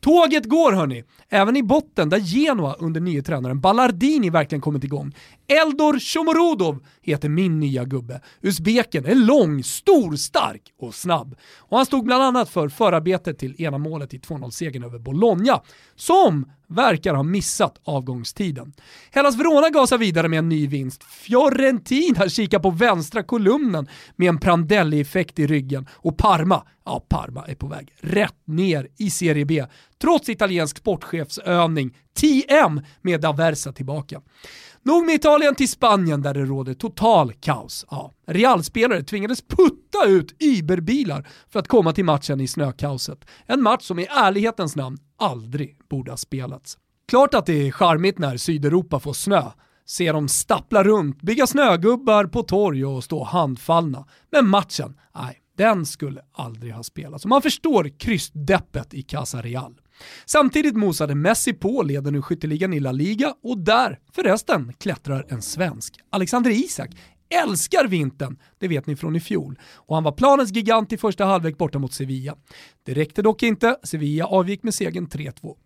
[0.00, 5.14] Tåget går hörni, även i botten där Genoa under nye tränaren Ballardini verkligen kommit igång.
[5.48, 8.20] Eldor Shomorodov heter min nya gubbe.
[8.40, 11.36] Uzbeken är lång, stor, stark och snabb.
[11.58, 15.62] Och han stod bland annat för förarbetet till ena målet i 2-0-segern över Bologna,
[15.96, 18.72] som verkar ha missat avgångstiden.
[19.10, 21.04] Hellas Verona gasar vidare med en ny vinst.
[21.04, 27.54] Fiorentina kikar på vänstra kolumnen med en Prandelli-effekt i ryggen och Parma, ja Parma är
[27.54, 29.64] på väg rätt ner i Serie B
[30.00, 34.20] trots italiensk sportchefsövning TM med Daversa tillbaka.
[34.86, 37.86] Nog med Italien till Spanien där det råder total kaos.
[37.90, 43.24] Ja, Realspelare tvingades putta ut Uberbilar för att komma till matchen i snökaoset.
[43.46, 46.78] En match som i ärlighetens namn aldrig borde ha spelats.
[47.08, 49.42] Klart att det är charmigt när Sydeuropa får snö,
[49.86, 54.06] se dem stappla runt, bygga snögubbar på torg och stå handfallna.
[54.30, 57.24] Men matchen, nej, den skulle aldrig ha spelats.
[57.24, 59.74] Och man förstår krystdeppet i Casa Real.
[60.26, 65.42] Samtidigt mosade Messi på, leder nu skytteligan i La Liga och där, förresten, klättrar en
[65.42, 65.94] svensk.
[66.10, 66.90] Alexander Isak
[67.28, 69.58] älskar vintern, det vet ni från i fjol.
[69.74, 72.36] Och han var planens gigant i första halvlek borta mot Sevilla.
[72.82, 75.56] Det räckte dock inte, Sevilla avgick med segern 3-2.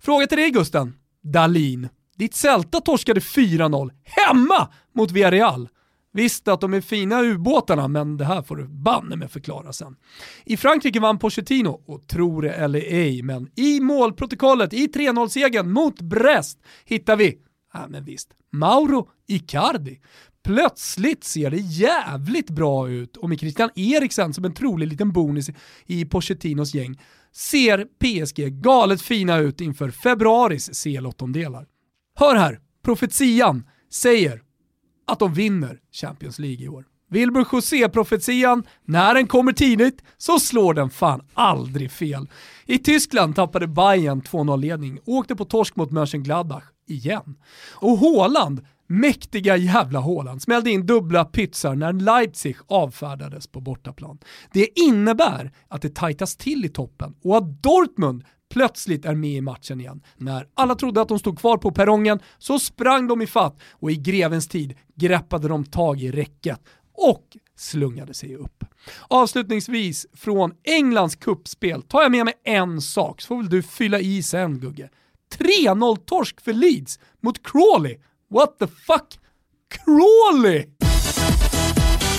[0.00, 1.88] Fråga till dig Gusten, Dalin.
[2.16, 5.68] Ditt Celta torskade 4-0 hemma mot Villarreal.
[6.16, 9.96] Visst att de är fina ubåtarna, men det här får du banne med förklara sen.
[10.44, 16.00] I Frankrike vann Pochettino, och tror det eller ej, men i målprotokollet i 3-0-segern mot
[16.00, 17.38] Brest hittar vi,
[17.72, 20.00] ja men visst, Mauro Icardi.
[20.44, 25.50] Plötsligt ser det jävligt bra ut och med Christian Eriksen som en trolig liten bonus
[25.86, 27.00] i Pochettinos gäng
[27.32, 31.66] ser PSG galet fina ut inför februaris CL-åttondelar.
[32.14, 34.45] Hör här, profetian säger
[35.06, 36.84] att de vinner Champions League i år.
[37.10, 42.28] Wilbur José-profetian, när den kommer tidigt så slår den fan aldrig fel.
[42.66, 47.36] I Tyskland tappade Bayern 2-0-ledning, åkte på torsk mot Mönchengladbach igen.
[47.74, 54.18] Och Håland, mäktiga jävla Håland, smällde in dubbla pytsar när Leipzig avfärdades på bortaplan.
[54.52, 59.40] Det innebär att det tajtas till i toppen och att Dortmund plötsligt är med i
[59.40, 60.02] matchen igen.
[60.16, 63.90] När alla trodde att de stod kvar på perrongen så sprang de i fatt och
[63.90, 66.60] i grevens tid greppade de tag i räcket
[66.92, 68.64] och slungade sig upp.
[69.08, 74.00] Avslutningsvis från Englands kuppspel tar jag med mig en sak så får väl du fylla
[74.00, 74.88] i sen Gugge.
[75.38, 77.98] 3-0 torsk för Leeds mot Crawley.
[78.30, 79.18] What the fuck?
[79.68, 80.66] Crawley!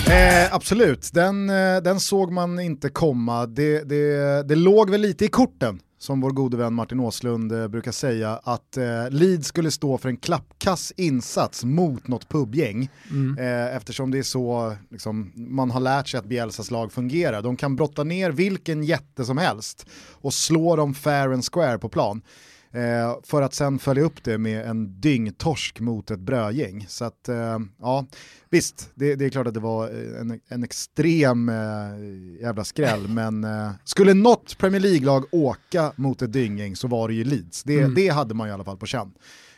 [0.08, 3.46] Eh, absolut, den, eh, den såg man inte komma.
[3.46, 7.68] Det, det, det låg väl lite i korten som vår gode vän Martin Åslund eh,
[7.68, 12.90] brukar säga, att eh, Leeds skulle stå för en klappkass insats mot något pubgäng.
[13.10, 13.38] Mm.
[13.38, 17.42] Eh, eftersom det är så liksom, man har lärt sig att Bielsas lag fungerar.
[17.42, 21.88] De kan brotta ner vilken jätte som helst och slå dem fair and square på
[21.88, 22.22] plan.
[22.72, 26.86] Eh, för att sen följa upp det med en dyngtorsk mot ett brödgäng.
[26.88, 28.06] Så att, eh, ja,
[28.50, 29.88] visst, det, det, är klart att det var
[30.20, 36.32] en, en extrem eh, jävla skräll, men eh, skulle något Premier League-lag åka mot ett
[36.32, 37.62] dynggäng så var det ju Leeds.
[37.62, 37.94] Det, mm.
[37.94, 39.12] det hade man i alla fall på känn.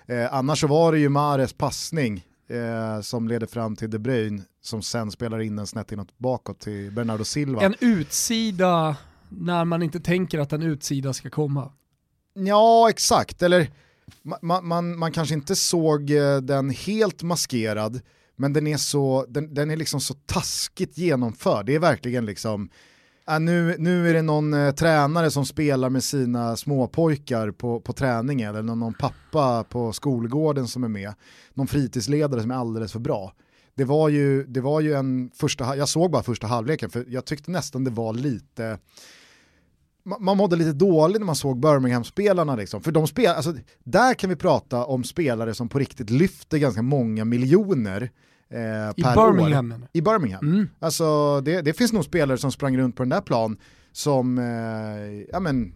[0.06, 4.42] Eh, annars så var det ju Mares passning eh, som leder fram till De Bruyne
[4.62, 7.62] som sen spelar in den snett inåt bakåt till Bernardo Silva.
[7.62, 8.96] En utsida
[9.28, 11.72] när man inte tänker att en utsida ska komma.
[12.34, 13.42] Ja, exakt.
[13.42, 13.70] Eller
[14.42, 18.00] man, man, man kanske inte såg eh, den helt maskerad,
[18.36, 21.66] men den är, så, den, den är liksom så taskigt genomförd.
[21.66, 22.70] Det är verkligen liksom,
[23.30, 27.92] äh, nu, nu är det någon eh, tränare som spelar med sina småpojkar på, på
[27.92, 31.14] träningen, eller någon, någon pappa på skolgården som är med.
[31.54, 33.32] Någon fritidsledare som är alldeles för bra.
[33.74, 37.24] Det var ju, det var ju en första, jag såg bara första halvleken för jag
[37.24, 38.78] tyckte nästan det var lite,
[40.20, 42.56] man mådde lite dåligt när man såg Birmingham-spelarna.
[42.56, 42.82] Liksom.
[42.82, 46.82] För de spel, alltså, där kan vi prata om spelare som på riktigt lyfter ganska
[46.82, 48.10] många miljoner
[48.50, 49.72] eh, I per Birmingham?
[49.72, 49.88] år.
[49.92, 50.48] I Birmingham.
[50.52, 50.68] Mm.
[50.78, 53.56] Alltså det, det, finns nog spelare som sprang runt på den där plan
[53.92, 55.74] som, eh, ja men,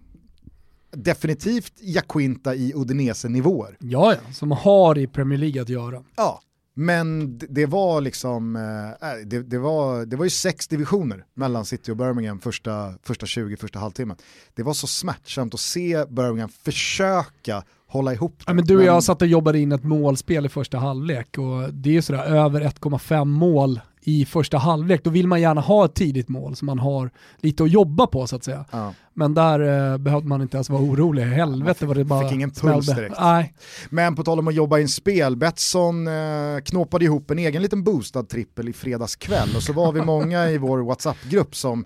[0.90, 3.76] definitivt Jaquinta i Udinese-nivåer.
[3.80, 6.02] Ja, ja, som har i Premier League att göra.
[6.16, 6.40] Ja,
[6.74, 11.92] men det var liksom, äh, det, det, var, det var ju sex divisioner mellan City
[11.92, 14.16] och Birmingham första, första 20, första halvtimmen.
[14.54, 18.44] Det var så smärtsamt att se Birmingham försöka hålla ihop det.
[18.46, 21.74] Ja, men du och jag satt och jobbade in ett målspel i första halvlek och
[21.74, 25.94] det är sådär över 1,5 mål i första halvlek, då vill man gärna ha ett
[25.94, 28.64] tidigt mål så man har lite att jobba på så att säga.
[28.70, 28.94] Ja.
[29.14, 32.50] Men där eh, behövde man inte ens vara orolig, helvete var det bara fick ingen
[32.50, 33.16] puls direkt.
[33.20, 33.54] Nej.
[33.90, 37.84] Men på tal om att jobba in spel, Betsson eh, knåpade ihop en egen liten
[37.84, 41.84] boostad trippel i fredags kväll och så var vi många i vår WhatsApp-grupp som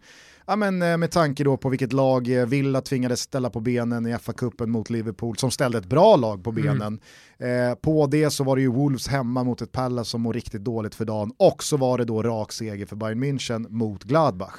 [0.51, 4.07] Ja, men eh, med tanke då på vilket lag eh, Villa tvingades ställa på benen
[4.07, 6.63] i FA-cupen mot Liverpool, som ställde ett bra lag på mm.
[6.63, 7.01] benen.
[7.39, 7.71] Mm.
[7.71, 10.65] Eh, på det så var det ju Wolves hemma mot ett Palace som mår riktigt
[10.65, 14.55] dåligt för dagen och så var det då rak seger för Bayern München mot Gladbach.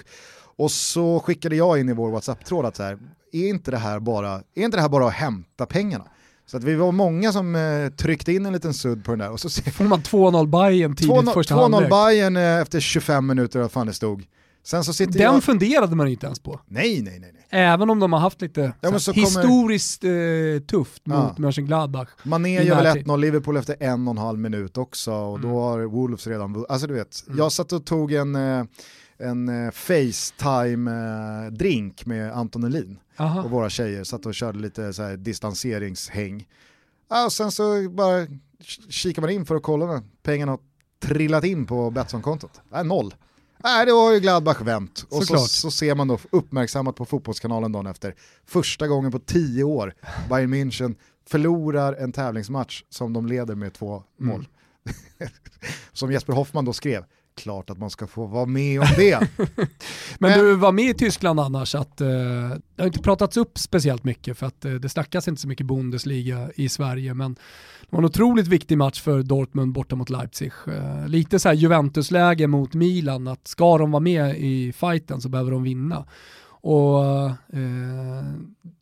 [0.58, 2.99] Och så skickade jag in i vår WhatsApp-tråd att så här,
[3.32, 6.06] är, inte det här bara, är inte det här bara att hämta pengarna?
[6.45, 9.32] Så att vi var många som eh, tryckte in en liten sudd på den där.
[9.32, 11.89] Och så får man 2-0 Bayern tidigt första halvlek.
[11.89, 14.25] 2-0 Bayern eh, efter 25 minuter, vad fan det stod.
[14.63, 15.43] Sen så sitter Den jag...
[15.43, 16.60] funderade man inte ens på.
[16.67, 17.32] Nej, nej, nej.
[17.34, 17.45] nej.
[17.50, 20.56] Även om de har haft lite ja, så historiskt kommer...
[20.56, 21.28] eh, tufft ja.
[21.28, 22.10] mot Mönchengladbach.
[22.24, 25.50] Mané gör väl 1-0, Liverpool efter en och en halv minut också och mm.
[25.50, 27.38] då har Wolves redan, alltså du vet, mm.
[27.38, 28.63] jag satt och tog en, eh,
[29.17, 33.43] en eh, Facetime-drink med Anton Elin Aha.
[33.43, 36.48] och våra tjejer, satt och körde lite så distanseringshäng.
[37.10, 38.28] Ja, och sen så bara
[38.89, 40.60] kikar man in för att kolla när pengarna har
[41.00, 42.62] trillat in på Betsson-kontot.
[42.74, 43.13] Äh, noll.
[43.63, 45.06] Nej, det var ju Gladbach vänt.
[45.10, 49.63] Och så, så, ser man då uppmärksammat på Fotbollskanalen dagen efter, första gången på tio
[49.63, 49.93] år,
[50.30, 50.95] Bayern München
[51.28, 54.32] förlorar en tävlingsmatch som de leder med två mm.
[54.32, 54.48] mål.
[55.93, 57.06] som Jesper Hoffman då skrev,
[57.39, 59.19] klart att man ska få vara med om det.
[59.38, 59.58] men,
[60.19, 64.04] men, du var med i Tyskland annars, att, eh, det har inte pratats upp speciellt
[64.04, 67.99] mycket för att eh, det snackas inte så mycket Bundesliga i Sverige, men det var
[67.99, 70.52] en otroligt viktig match för Dortmund borta mot Leipzig.
[70.67, 75.30] Eh, lite så här Juventus-läge mot Milan, att ska de vara med i fighten så
[75.30, 76.06] behöver de vinna.
[76.62, 78.23] Och eh,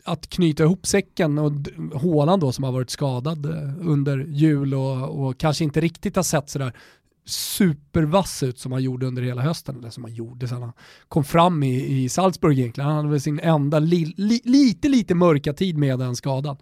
[0.04, 1.52] att knyta ihop säcken och
[1.94, 6.24] Håland då som har varit skadad eh, under jul och, och kanske inte riktigt har
[6.24, 6.74] sett sådär
[7.30, 10.72] supervass ut som han gjorde under hela hösten, eller som han gjorde sen han
[11.08, 12.88] kom fram i, i Salzburg egentligen.
[12.88, 16.58] Han hade väl sin enda li, li, lite, lite mörka tid med den skadan.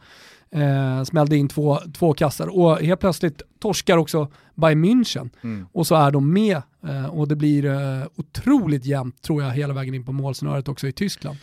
[0.52, 5.30] Eh, smällde in två, två kassar och helt plötsligt torskar också Bayern München.
[5.44, 5.68] Mm.
[5.72, 9.74] Och så är de med eh, och det blir eh, otroligt jämnt tror jag hela
[9.74, 11.38] vägen in på målsnöret också i Tyskland.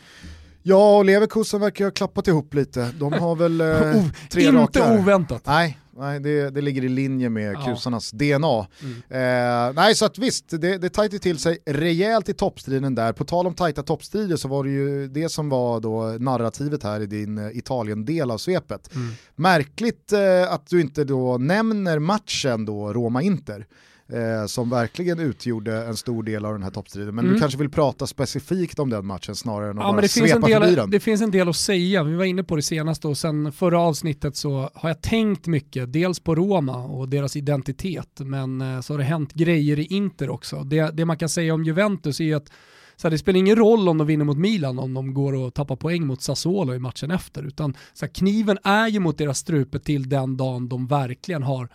[0.63, 2.91] Ja, och Leverkusen verkar ha klappat ihop lite.
[2.99, 4.95] De har väl eh, tre Inte raka.
[4.99, 5.43] oväntat.
[5.47, 7.65] Nej, nej det, det ligger i linje med ja.
[7.67, 8.67] kusarnas DNA.
[8.83, 8.97] Mm.
[9.09, 13.13] Eh, nej, så att visst, det, det tajtar till sig rejält i toppstriden där.
[13.13, 17.01] På tal om tajta toppstrider så var det ju det som var då narrativet här
[17.01, 18.95] i din eh, Italien-del av svepet.
[18.95, 19.13] Mm.
[19.37, 23.67] Märkligt eh, att du inte då nämner matchen då, Roma-Inter
[24.13, 27.15] eh, som verkligen utgjorde en stor del av den här toppstriden.
[27.15, 27.35] Men mm.
[27.35, 30.75] du kanske vill prata specifikt om den matchen snarare än att ja, bara svepa förbi
[30.75, 30.91] den.
[30.91, 33.81] Det finns en del att säga, vi var inne på det senast och sen förra
[33.81, 38.93] avsnittet så har jag tänkt mycket, dels på Roma och deras identitet, men eh, så
[38.93, 40.65] har det hänt grejer i Inter också.
[40.65, 42.51] Det, det man kan säga om Juventus är att
[42.97, 45.55] så här, det spelar ingen roll om de vinner mot Milan om de går och
[45.55, 49.39] tappar poäng mot Sassuolo i matchen efter, utan så här, kniven är ju mot deras
[49.39, 51.69] strupe till den dagen de verkligen har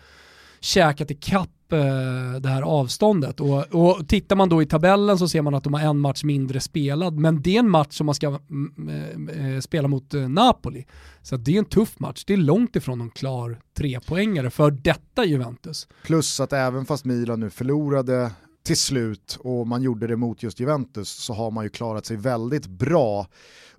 [0.59, 3.39] käkat ikapp eh, det här avståndet.
[3.39, 6.23] Och, och tittar man då i tabellen så ser man att de har en match
[6.23, 10.13] mindre spelad, men det är en match som man ska mm, eh, eh, spela mot
[10.13, 10.85] eh, Napoli.
[11.21, 15.25] Så det är en tuff match, det är långt ifrån någon klar trepoängare för detta
[15.25, 15.87] Juventus.
[16.03, 18.31] Plus att även fast Milan nu förlorade
[18.63, 22.17] till slut och man gjorde det mot just Juventus så har man ju klarat sig
[22.17, 23.27] väldigt bra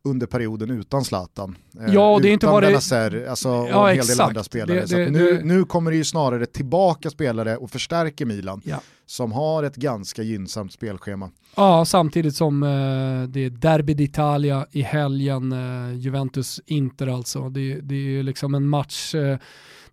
[0.08, 1.56] under perioden utan Zlatan.
[1.80, 2.66] Eh, ja, och det är inte bara...
[2.66, 4.86] Benazer, alltså, ja, och en hel del andra spelare.
[4.86, 5.44] Det, det, nu, det...
[5.44, 8.60] nu kommer det ju snarare tillbaka spelare och förstärker Milan.
[8.64, 8.80] Ja.
[9.06, 11.30] Som har ett ganska gynnsamt spelschema.
[11.56, 17.48] Ja, samtidigt som eh, det är Derby d'Italia i helgen, eh, Juventus-Inter alltså.
[17.48, 19.38] Det, det är liksom en match eh,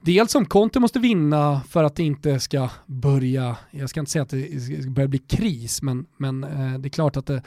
[0.06, 4.24] Dels som Conte måste vinna för att det inte ska börja, jag ska inte säga
[4.24, 7.44] att det ska börja bli kris, men, men eh, det är klart att det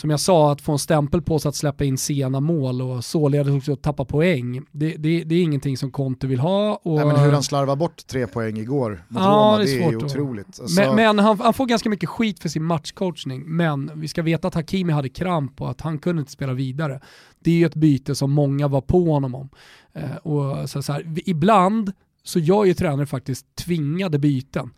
[0.00, 3.04] som jag sa, att få en stämpel på sig att släppa in sena mål och
[3.04, 6.80] således också tappa poäng, det, det, det är ingenting som Conte vill ha.
[6.82, 6.96] Och...
[6.96, 9.94] Nej, men hur han slarvar bort tre poäng igår mot ja, Roma, det är, det
[9.94, 10.60] är otroligt.
[10.60, 10.80] Alltså...
[10.80, 14.48] Men, men han, han, får ganska mycket skit för sin matchcoachning, men vi ska veta
[14.48, 17.00] att Hakimi hade kramp och att han kunde inte spela vidare.
[17.38, 19.48] Det är ju ett byte som många var på honom om.
[19.92, 24.70] Eh, och så, så här, ibland så gör ju tränare faktiskt tvingade byten.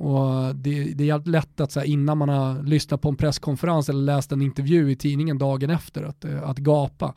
[0.00, 3.88] Och det, det är lätt att så här, innan man har lyssnat på en presskonferens
[3.88, 7.14] eller läst en intervju i tidningen dagen efter att, att gapa.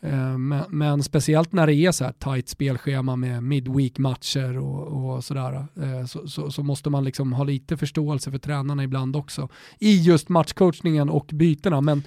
[0.00, 5.24] Eh, men, men, speciellt när det är så här tajt spelschema med midweek-matcher och, och
[5.24, 9.48] sådär, eh, så, så, så, måste man liksom ha lite förståelse för tränarna ibland också.
[9.78, 11.80] I just matchcoachningen och bytena.
[11.80, 12.02] Men,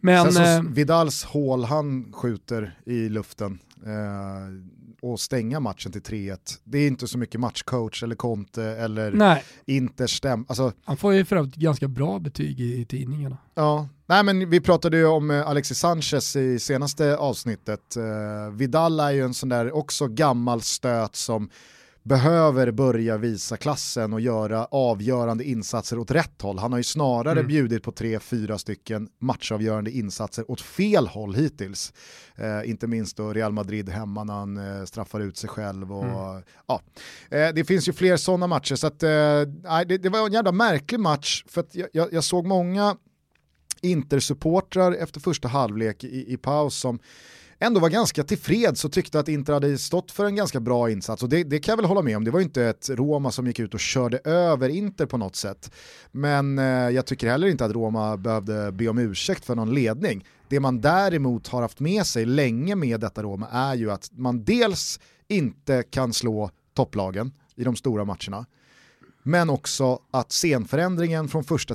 [0.00, 6.02] men, Sen så eh, Vidals hål han skjuter i luften eh, och stänga matchen till
[6.02, 6.38] 3-1.
[6.64, 9.44] Det är inte så mycket matchcoach eller Conte eller Nej.
[9.66, 10.46] Interstäm.
[10.48, 13.36] Alltså, han får ju för övrigt ganska bra betyg i, i tidningarna.
[13.54, 17.96] Ja, Nej, men vi pratade ju om eh, Alexis Sanchez i senaste avsnittet.
[17.96, 21.50] Uh, Vidal är ju en sån där också gammal stöt som
[22.06, 26.58] behöver börja visa klassen och göra avgörande insatser åt rätt håll.
[26.58, 27.46] Han har ju snarare mm.
[27.46, 31.92] bjudit på tre, fyra stycken matchavgörande insatser åt fel håll hittills.
[32.36, 35.92] Eh, inte minst då Real Madrid hemma när han eh, straffar ut sig själv.
[35.92, 36.42] Och, mm.
[36.66, 36.80] ja.
[37.30, 39.08] Eh, det finns ju fler sådana matcher så att, eh,
[39.86, 42.96] det, det, var en jävla märklig match för jag, jag, jag såg många
[43.82, 46.98] Inter-supportrar efter första halvlek i, i paus som
[47.58, 51.22] ändå var ganska tillfreds och tyckte att Inter hade stått för en ganska bra insats.
[51.22, 53.30] Och det, det, kan jag väl hålla med om, det var ju inte ett Roma
[53.30, 55.70] som gick ut och körde över Inter på något sätt.
[56.12, 60.24] Men eh, jag tycker heller inte att Roma behövde be om ursäkt för någon ledning.
[60.48, 64.44] Det man däremot har haft med sig länge med detta Roma är ju att man
[64.44, 68.46] dels inte kan slå topplagen i de stora matcherna,
[69.22, 71.74] men också att scenförändringen från första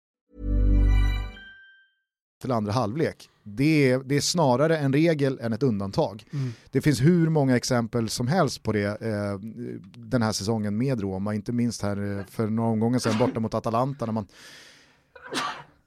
[2.41, 3.29] till andra halvlek.
[3.43, 6.23] Det är, det är snarare en regel än ett undantag.
[6.33, 6.53] Mm.
[6.71, 9.39] Det finns hur många exempel som helst på det eh,
[9.95, 13.53] den här säsongen med Roma, inte minst här eh, för några omgångar sedan borta mot
[13.53, 14.27] Atalanta när man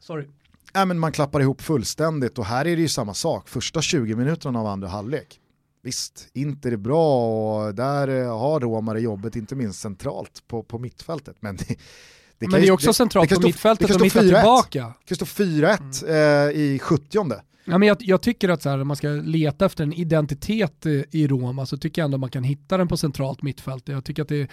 [0.01, 0.27] Sorry.
[0.75, 4.15] Äh, men man klappar ihop fullständigt och här är det ju samma sak, första 20
[4.15, 5.41] minuterna av andra halvlek.
[5.83, 10.63] Visst, Inter är bra och där eh, har Roma det jobbet, inte minst centralt på,
[10.63, 11.37] på mittfältet.
[11.41, 11.77] Men det,
[12.39, 14.93] det men det är också det, centralt det, på mittfältet och mitta tillbaka.
[15.09, 16.49] Det kan stå 4-1 mm.
[16.49, 17.19] eh, i 70
[17.67, 21.27] Ja, men jag, jag, tycker att så här, man ska leta efter en identitet i
[21.27, 23.89] Roma så tycker jag ändå man kan hitta den på centralt mittfält.
[23.89, 24.49] Jag tycker att det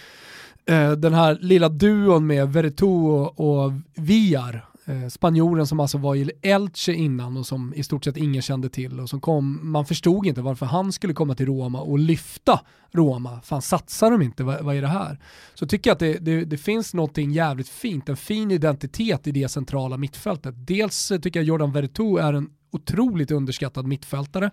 [0.65, 5.79] är eh, den här lilla duon med Veretout och, och Villar eh, Eh, spanjoren som
[5.79, 9.21] alltså var i Elche innan och som i stort sett ingen kände till och som
[9.21, 12.59] kom, man förstod inte varför han skulle komma till Roma och lyfta
[12.91, 13.41] Roma.
[13.41, 15.19] Fan satsar de inte, vad, vad är det här?
[15.53, 19.31] Så tycker jag att det, det, det, finns någonting jävligt fint, en fin identitet i
[19.31, 20.55] det centrala mittfältet.
[20.57, 24.51] Dels tycker jag Jordan Veretout är en otroligt underskattad mittfältare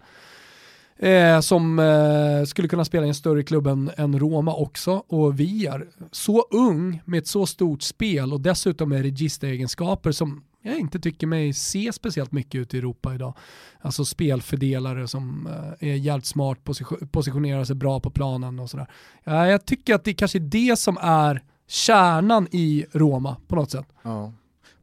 [0.98, 5.02] eh, som eh, skulle kunna spela i en större klubb än, än Roma också.
[5.06, 10.44] Och vi är så ung med ett så stort spel och dessutom med registeregenskaper som
[10.62, 13.34] jag inte tycker mig se speciellt mycket ut i Europa idag.
[13.80, 15.46] Alltså spelfördelare som
[15.80, 18.86] eh, är jävligt smart, position, positionerar sig bra på planen och sådär.
[19.24, 23.86] Jag tycker att det kanske är det som är kärnan i Roma på något sätt.
[24.02, 24.32] Ja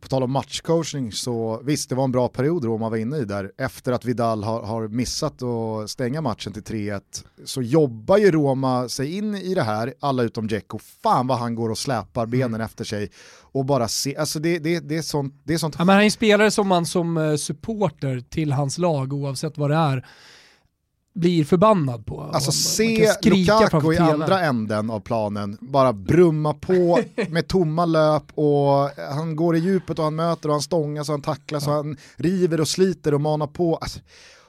[0.05, 3.25] på tal om matchcoaching så visst det var en bra period Roma var inne i
[3.25, 3.51] där.
[3.57, 7.01] Efter att Vidal har, har missat att stänga matchen till 3-1
[7.45, 10.79] så jobbar ju Roma sig in i det här, alla utom Dzeko.
[11.03, 12.61] Fan vad han går och släpar benen mm.
[12.61, 15.41] efter sig och bara se, alltså det, det, det är sånt.
[15.43, 15.75] Det är sånt.
[15.77, 19.57] Ja, men han är en spelare som man som eh, supporter till hans lag oavsett
[19.57, 20.05] vad det är
[21.15, 22.21] blir förbannad på.
[22.21, 26.99] Alltså se Lukaku i andra änden av planen bara brumma på
[27.29, 31.13] med tomma löp och han går i djupet och han möter och han stångas och
[31.13, 31.71] han tacklas ja.
[31.71, 33.75] och han river och sliter och manar på.
[33.75, 33.99] Alltså,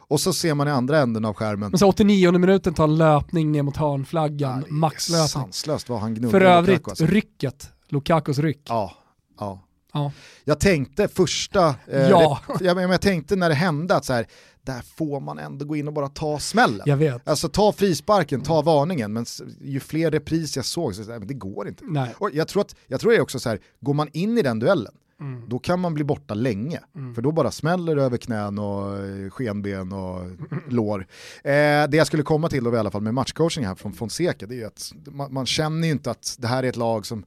[0.08, 1.70] och så ser man i andra änden av skärmen.
[1.70, 5.28] Men så 89 minuten tar löpning ner mot hörnflaggan, maxlöpning.
[5.28, 7.06] Sanslöst vad han gnuggar För övrigt, Lukaku, alltså.
[7.06, 8.62] rycket, Lukakos ryck.
[8.68, 8.92] Ja,
[9.40, 9.65] ja.
[9.96, 10.12] Ja.
[10.44, 12.40] Jag tänkte första, eh, ja.
[12.60, 14.26] jag, jag, tänkte när det hände att så här,
[14.62, 16.82] där får man ändå gå in och bara ta smällen.
[16.86, 17.28] Jag vet.
[17.28, 19.26] Alltså ta frisparken, ta varningen, men
[19.60, 21.84] ju fler repris jag såg så, här, det går inte.
[21.86, 22.14] Nej.
[22.18, 24.42] Och jag tror, att, jag tror det är också så här, går man in i
[24.42, 25.48] den duellen, Mm.
[25.48, 26.80] då kan man bli borta länge.
[26.96, 27.14] Mm.
[27.14, 30.20] För då bara smäller det över knän och eh, skenben och
[30.68, 31.06] lår.
[31.44, 31.52] Eh,
[31.88, 34.54] det jag skulle komma till då i alla fall med matchcoaching här från Fonseca, det
[34.54, 37.24] är ju att man, man känner ju inte att det här är ett lag som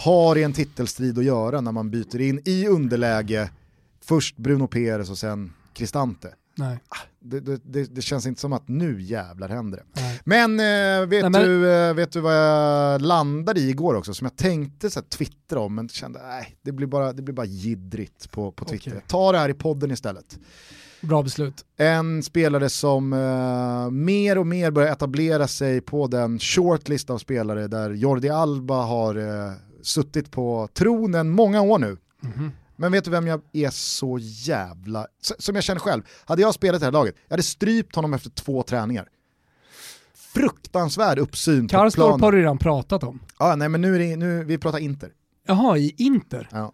[0.00, 3.50] har i en titelstrid att göra när man byter in i underläge
[4.04, 6.34] först Bruno Peres och sen Cristante.
[6.54, 6.78] Nej.
[6.88, 10.00] Ah, det, det, det, känns inte som att nu jävlar händer det.
[10.00, 10.20] Nej.
[10.24, 11.42] Men, äh, vet, Nej, men...
[11.42, 15.06] Du, äh, vet du vad jag landade i igår också, som jag tänkte så här,
[15.06, 18.90] twittra om, men kände nej, det blir bara, det blir bara jiddrigt på, på Twitter.
[18.90, 19.02] Okay.
[19.06, 20.38] Ta det här i podden istället.
[21.00, 21.64] Bra beslut.
[21.76, 27.68] En spelare som uh, mer och mer börjar etablera sig på den shortlist av spelare
[27.68, 29.52] där Jordi Alba har uh,
[29.82, 31.96] suttit på tronen många år nu.
[32.24, 32.50] Mm.
[32.76, 35.06] Men vet du vem jag är så jävla,
[35.38, 38.30] som jag känner själv, hade jag spelat det här laget, jag hade strypt honom efter
[38.30, 39.08] två träningar.
[40.14, 42.20] Fruktansvärd uppsyn på planen.
[42.20, 43.20] Har du redan pratat om.
[43.38, 45.12] Ja, nej men nu är det, nu, vi pratar Inter.
[45.46, 46.48] Jaha, i Inter?
[46.52, 46.72] Ja.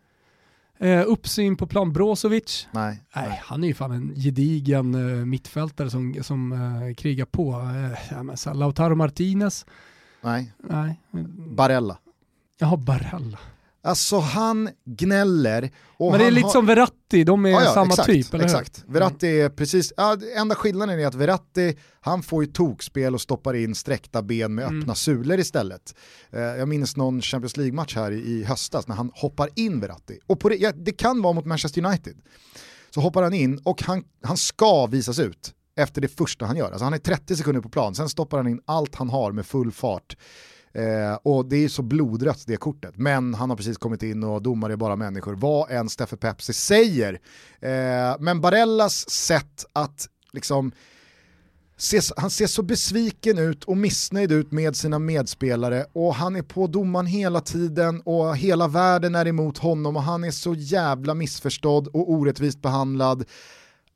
[0.79, 2.69] Eh, uppsyn på plan Brozovic?
[2.71, 3.29] Nej, nej.
[3.29, 3.43] nej.
[3.45, 7.53] Han är ju fan en gedigen eh, mittfältare som, som eh, krigar på.
[8.11, 9.67] Eh, men, så, Lautaro Martinez?
[10.23, 10.53] Nej.
[10.59, 11.01] nej.
[11.57, 11.99] Barella?
[12.59, 13.39] Jaha, Barella.
[13.87, 15.71] Alltså han gnäller.
[15.99, 16.53] Men det är lite har...
[16.53, 18.93] som Verratti, de är ja, ja, samma exakt, typ, eller Exakt, hur?
[18.93, 23.55] Verratti är precis, ja, enda skillnaden är att Verratti, han får ju tokspel och stoppar
[23.55, 24.81] in sträckta ben med mm.
[24.81, 25.95] öppna sulor istället.
[26.31, 30.19] Eh, jag minns någon Champions League-match här i, i, höstas när han hoppar in Verratti.
[30.27, 32.17] Och på det, ja, det kan vara mot Manchester United.
[32.91, 36.71] Så hoppar han in och han, han ska visas ut efter det första han gör.
[36.71, 39.47] Alltså han är 30 sekunder på plan, sen stoppar han in allt han har med
[39.47, 40.17] full fart
[40.77, 42.97] Eh, och det är så blodrött det kortet.
[42.97, 45.35] Men han har precis kommit in och domare är bara människor.
[45.35, 47.13] Vad än Steffe Pepsi säger.
[47.61, 50.73] Eh, men Barellas sätt att liksom
[51.79, 56.43] Ses, han ser så besviken ut och missnöjd ut med sina medspelare och han är
[56.43, 61.15] på domaren hela tiden och hela världen är emot honom och han är så jävla
[61.15, 63.25] missförstådd och orättvist behandlad.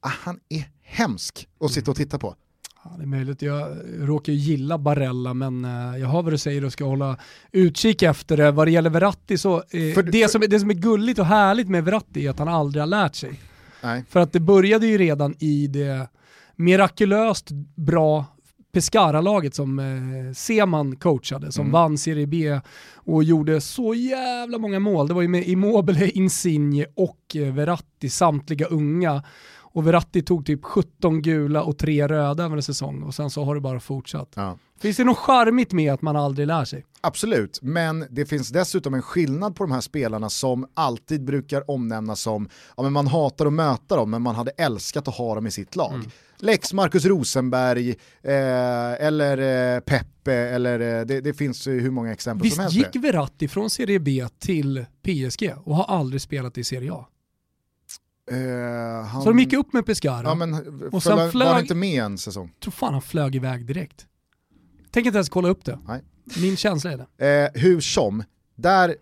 [0.00, 2.36] Ah, han är hemsk att sitta och titta på.
[2.84, 3.42] Ja, det är möjligt.
[3.42, 7.16] Jag råkar ju gilla Barella men eh, jag har vad du säger och ska hålla
[7.52, 8.50] utkik efter det.
[8.50, 10.28] Vad det gäller Verratti så, eh, för, det, för...
[10.28, 13.14] Som, det som är gulligt och härligt med Verratti är att han aldrig har lärt
[13.14, 13.40] sig.
[13.82, 14.04] Nej.
[14.08, 16.08] För att det började ju redan i det
[16.56, 18.24] mirakulöst bra
[18.72, 21.72] Pescara-laget som eh, Seman coachade, som mm.
[21.72, 22.60] vann Serie B
[22.94, 25.08] och gjorde så jävla många mål.
[25.08, 29.22] Det var ju med Immobile, Insigne och eh, Verratti, samtliga unga.
[29.72, 33.44] Och Verratti tog typ 17 gula och 3 röda över en säsong och sen så
[33.44, 34.32] har det bara fortsatt.
[34.34, 34.58] Ja.
[34.80, 36.84] Finns det något charmigt med att man aldrig lär sig?
[37.00, 42.20] Absolut, men det finns dessutom en skillnad på de här spelarna som alltid brukar omnämnas
[42.20, 45.46] som, ja men man hatar att möta dem men man hade älskat att ha dem
[45.46, 45.94] i sitt lag.
[45.94, 46.10] Mm.
[46.38, 47.90] Lex Marcus Rosenberg,
[48.22, 49.38] eh, eller
[49.74, 52.76] eh, Peppe, eller eh, det, det, finns hur många exempel Visst som helst.
[52.76, 57.06] Visst gick Verratti från Serie B till PSG och har aldrig spelat i Serie A?
[58.32, 59.22] Uh, han...
[59.22, 60.22] Så de gick upp med Pescara.
[60.28, 60.54] Ja, men,
[60.92, 61.46] och sen flög...
[61.46, 62.50] Var han inte med en säsong?
[62.54, 64.06] Jag tror fan han flög iväg direkt.
[64.90, 65.78] Tänk inte ens kolla upp det.
[65.88, 66.02] Nej.
[66.36, 67.44] Min känsla är det.
[67.54, 68.24] Uh, hur som,
[68.56, 68.94] där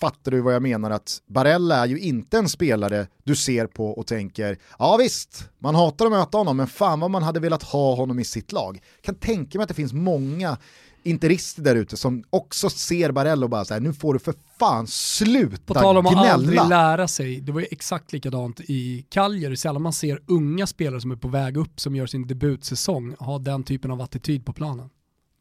[0.00, 3.90] fattar du vad jag menar att Barella är ju inte en spelare du ser på
[3.90, 7.62] och tänker, ja visst, man hatar att möta honom men fan vad man hade velat
[7.62, 8.80] ha honom i sitt lag.
[9.00, 10.58] kan tänka mig att det finns många
[11.02, 14.86] interister där ute som också ser Barella och bara såhär, nu får du för fan
[14.86, 16.20] sluta På tal om gnälla.
[16.20, 20.66] att aldrig lära sig, det var ju exakt likadant i Cagliari, sällan man ser unga
[20.66, 24.46] spelare som är på väg upp, som gör sin debutsäsong, ha den typen av attityd
[24.46, 24.90] på planen.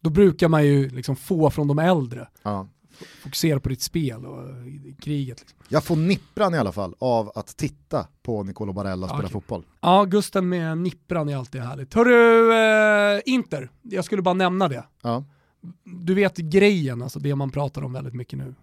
[0.02, 2.28] Då brukar man ju liksom få från de äldre.
[2.44, 2.68] Ja.
[3.24, 4.44] Fokusera på ditt spel och
[5.02, 5.40] kriget.
[5.40, 5.58] Liksom.
[5.70, 9.32] Jag får nippran i alla fall av att titta på Nicolo Barella spela okay.
[9.32, 9.66] fotboll.
[9.82, 11.94] Ja, Gusten med nippran är alltid härligt.
[11.94, 12.54] Hörru,
[13.18, 14.84] äh, Inter, jag skulle bara nämna det.
[15.02, 15.24] Ja
[15.84, 18.56] du vet grejen, alltså det man pratar om väldigt mycket nu.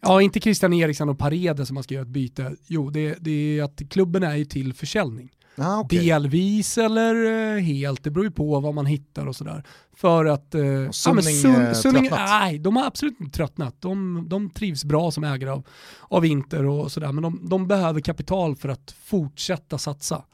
[0.00, 2.56] Ja, inte Christian Eriksson och Paredes som man ska göra ett byte.
[2.66, 5.30] Jo, det, det är att klubben är ju till försäljning.
[5.56, 5.98] Ah, okay.
[5.98, 7.14] Delvis eller
[7.56, 9.64] eh, helt, det beror ju på vad man hittar och sådär.
[9.92, 10.54] För att...
[10.54, 13.80] Eh, ja, Sunning, Sun, Sunning Nej, de har absolut inte tröttnat.
[13.80, 15.66] De, de trivs bra som ägare av,
[16.00, 20.24] av Inter och sådär, men de, de behöver kapital för att fortsätta satsa.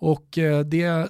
[0.00, 1.08] Och eh, det,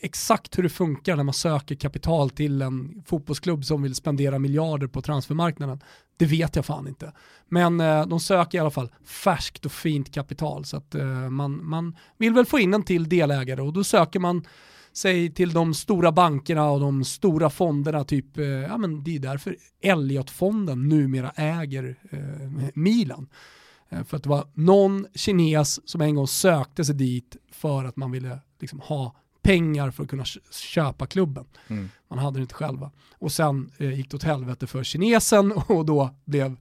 [0.00, 4.86] exakt hur det funkar när man söker kapital till en fotbollsklubb som vill spendera miljarder
[4.86, 5.80] på transfermarknaden,
[6.16, 7.12] det vet jag fan inte.
[7.48, 11.68] Men eh, de söker i alla fall färskt och fint kapital så att eh, man,
[11.68, 14.44] man vill väl få in en till delägare och då söker man
[14.92, 19.18] sig till de stora bankerna och de stora fonderna, typ, eh, ja men det är
[19.18, 23.28] därför Elliot-fonden numera äger eh, Milan.
[23.88, 27.96] Eh, för att det var någon kines som en gång sökte sig dit för att
[27.96, 29.16] man ville liksom ha
[29.48, 31.44] pengar för att kunna köpa klubben.
[31.68, 31.88] Mm.
[32.08, 32.90] Man hade det inte själva.
[33.18, 36.56] Och sen eh, gick det åt helvete för kinesen och då blev,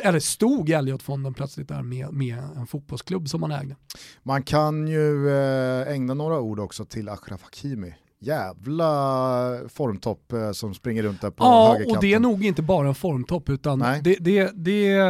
[0.00, 3.76] eller stod Elliot-fonden plötsligt där med, med en fotbollsklubb som man ägde.
[4.22, 10.74] Man kan ju eh, ägna några ord också till Achraf Hakimi jävla formtopp eh, som
[10.74, 11.90] springer runt där på ja, högerkanten.
[11.90, 15.00] Ja, och det är nog inte bara en formtopp utan det, det, det,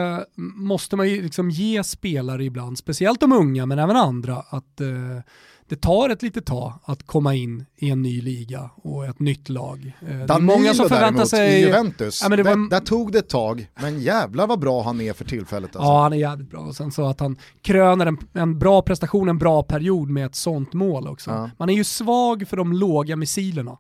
[0.54, 4.88] måste man ju liksom ge spelare ibland, speciellt de unga men även andra, att eh,
[5.70, 9.48] det tar ett litet tag att komma in i en ny liga och ett nytt
[9.48, 9.92] lag.
[10.08, 11.60] Eh, det är många som förväntar däremot, sig...
[11.60, 12.36] i Juventus, ja, var...
[12.36, 15.76] där, där, tog det ett tag, men jävlar vad bra han är för tillfället.
[15.76, 15.90] Alltså.
[15.90, 16.60] Ja, han är jävligt bra.
[16.60, 20.34] Och sen så att han kröner en, en bra prestation, en bra period med ett
[20.34, 21.30] sånt mål också.
[21.30, 21.50] Ja.
[21.56, 23.78] Man är ju svag för de låga missilerna.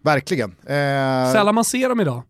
[0.00, 0.50] Verkligen.
[0.50, 1.32] Eh...
[1.32, 2.22] Sällan man ser dem idag.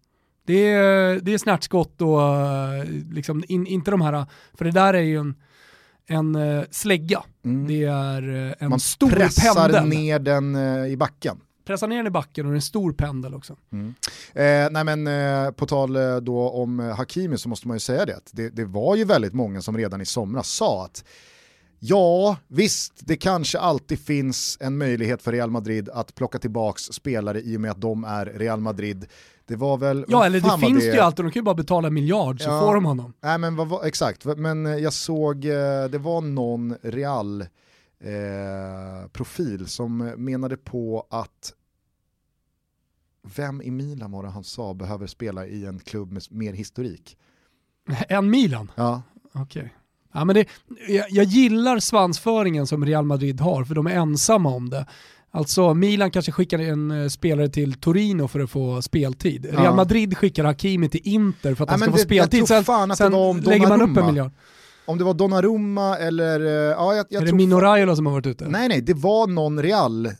[0.47, 4.27] Det är, det är snärtskott och eh, liksom in, inte de här,
[4.59, 5.35] för det där är ju en
[6.09, 7.23] en uh, slägga.
[7.45, 7.67] Mm.
[7.67, 9.25] Det är uh, en Man stor pendel.
[9.25, 11.41] Man pressar ner den uh, i backen.
[11.65, 13.57] Pressar ner den i backen och det är en stor pendel också.
[13.73, 13.95] Mm.
[14.35, 15.93] Eh, nej men eh, på tal
[16.23, 18.21] då om Hakimi så måste man ju säga det.
[18.33, 18.49] det.
[18.49, 21.05] Det var ju väldigt många som redan i somras sa att
[21.81, 27.41] Ja, visst, det kanske alltid finns en möjlighet för Real Madrid att plocka tillbaka spelare
[27.41, 29.07] i och med att de är Real Madrid.
[29.49, 30.05] Det var väl...
[30.09, 32.49] Ja, eller det finns det ju alltid, de kan ju bara betala en miljard så
[32.49, 33.13] ja, får de honom.
[33.21, 37.41] Nej, men vad, exakt, men jag såg, eh, det var någon Real
[38.01, 41.53] eh, profil som menade på att
[43.37, 47.19] vem i Milan var det han sa behöver spela i en klubb med mer historik?
[48.09, 48.71] En Milan?
[48.75, 49.03] Ja.
[49.33, 49.43] Okej.
[49.43, 49.69] Okay.
[50.13, 50.49] Ja, men det,
[50.89, 54.87] jag, jag, gillar svansföringen som Real Madrid har, för de är ensamma om det.
[55.31, 59.49] Alltså Milan kanske skickar en uh, spelare till Torino för att få speltid.
[59.53, 59.61] Ja.
[59.61, 62.49] Real Madrid skickar Hakimi till Inter för att ja, han ska få det, speltid.
[62.49, 62.65] Sen,
[62.97, 64.31] sen lägger man upp en miljard.
[64.87, 66.41] Om det var Donnarumma eller...
[66.41, 68.49] Uh, ja, jag, jag är det Mino Raiola som har varit ute?
[68.49, 70.13] Nej, nej, det var någon Real, eh,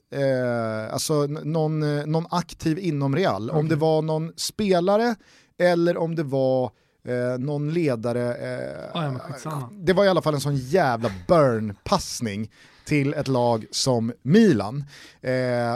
[0.93, 1.81] alltså någon,
[2.13, 3.51] någon aktiv inom Real.
[3.51, 3.61] Okay.
[3.61, 5.15] Om det var någon spelare
[5.59, 6.71] eller om det var
[7.09, 8.35] eh, någon ledare.
[8.35, 12.51] Eh, ah, det var i alla fall en sån jävla burn-passning
[12.89, 14.85] till ett lag som Milan.
[15.21, 15.33] Eh,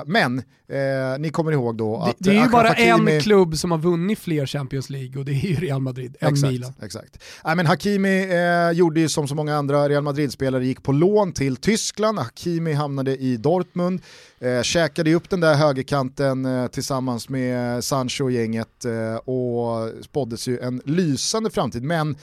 [0.06, 0.38] men
[0.68, 2.16] eh, ni kommer ihåg då att...
[2.18, 3.14] Det, det är ju bara Hakimi...
[3.14, 6.32] en klubb som har vunnit fler Champions League och det är ju Real Madrid, än
[6.32, 6.72] exakt, Milan.
[6.82, 7.22] Exakt.
[7.44, 11.32] Äh, men Hakimi eh, gjorde ju som så många andra Real Madrid-spelare, gick på lån
[11.32, 14.00] till Tyskland, Hakimi hamnade i Dortmund,
[14.40, 20.48] eh, käkade upp den där högerkanten eh, tillsammans med Sancho och gänget eh, och spåddes
[20.48, 21.82] ju en lysande framtid.
[21.82, 22.16] Men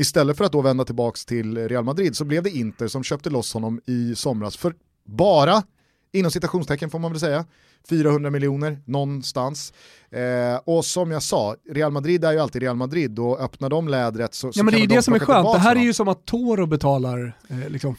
[0.00, 3.30] Istället för att då vända tillbaka till Real Madrid så blev det Inter som köpte
[3.30, 4.74] loss honom i somras för
[5.04, 5.62] bara,
[6.12, 7.44] inom citationstecken får man väl säga,
[7.88, 9.72] 400 miljoner någonstans.
[10.10, 13.88] Eh, och som jag sa, Real Madrid är ju alltid Real Madrid och öppnar de
[13.88, 16.08] lädret så, Ja men det är det som är skönt, det här är ju som
[16.08, 17.96] att Toro betalar eh, liksom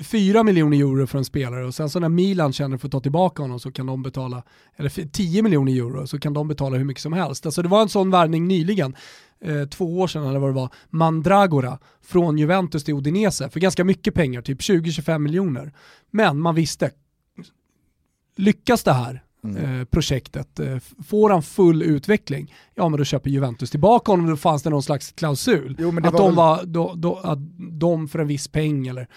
[0.00, 3.00] 4 miljoner euro för en spelare och sen så när Milan känner för att ta
[3.00, 4.42] tillbaka honom så kan de betala,
[4.76, 7.46] eller 10 miljoner euro så kan de betala hur mycket som helst.
[7.46, 8.96] Alltså det var en sån värvning nyligen
[9.44, 13.84] eh, två år sedan eller vad det var, Mandragora från Juventus till Udinese för ganska
[13.84, 15.72] mycket pengar, typ 20-25 miljoner.
[16.10, 16.90] Men man visste,
[18.36, 19.80] lyckas det här mm.
[19.80, 24.36] eh, projektet, eh, får han full utveckling, ja men då köper Juventus tillbaka honom, då
[24.36, 25.76] fanns det någon slags klausul.
[25.78, 29.08] Jo, att, var de var, då, då, att de för en viss peng eller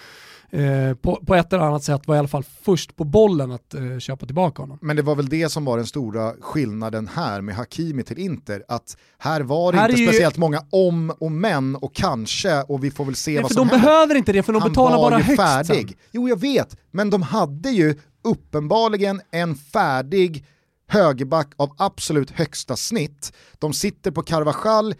[0.53, 3.73] Eh, på, på, ett eller annat sätt var i alla fall först på bollen att
[3.73, 4.79] eh, köpa tillbaka honom.
[4.81, 8.63] Men det var väl det som var den stora skillnaden här med Hakimi till Inter,
[8.67, 10.39] att här var det här inte speciellt ju...
[10.39, 13.81] många om och men och kanske och vi får väl se Nej, vad som de
[13.81, 15.89] behöver inte det för de Han betalar bara högst färdig.
[15.89, 15.97] Sen.
[16.11, 20.45] Jo jag vet, men de hade ju uppenbarligen en färdig
[20.87, 23.33] högerback av absolut högsta snitt.
[23.59, 24.95] De sitter på Carvajal,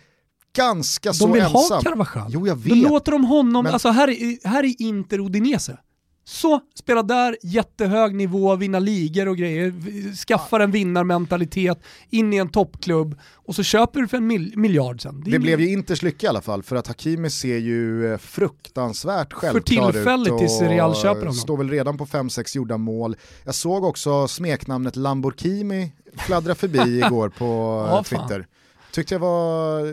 [0.56, 1.34] ganska de så ensam.
[1.34, 2.32] De vill ha Carvajal.
[2.34, 2.70] Jo, jag vet.
[2.70, 3.74] Då låter de honom, men...
[3.74, 5.78] alltså här är, här är Inter Udinese.
[6.26, 9.74] Så, spela där, jättehög nivå, vinna ligor och grejer,
[10.16, 15.01] skaffar en vinnarmentalitet, in i en toppklubb och så köper du för en mil miljard
[15.01, 15.22] sen.
[15.26, 18.18] Det, det blev ju Inters lycka i alla fall, för att Hakimi ser ju eh,
[18.18, 19.93] fruktansvärt självklar ut.
[19.93, 21.34] För tillfället tills Real köper honom.
[21.34, 23.16] Står väl redan på 5-6 gjorda mål.
[23.43, 27.45] Jag såg också smeknamnet Lamborghini fladdra förbi igår på
[27.89, 28.47] ja, Twitter.
[28.94, 29.84] Tyckte jag var,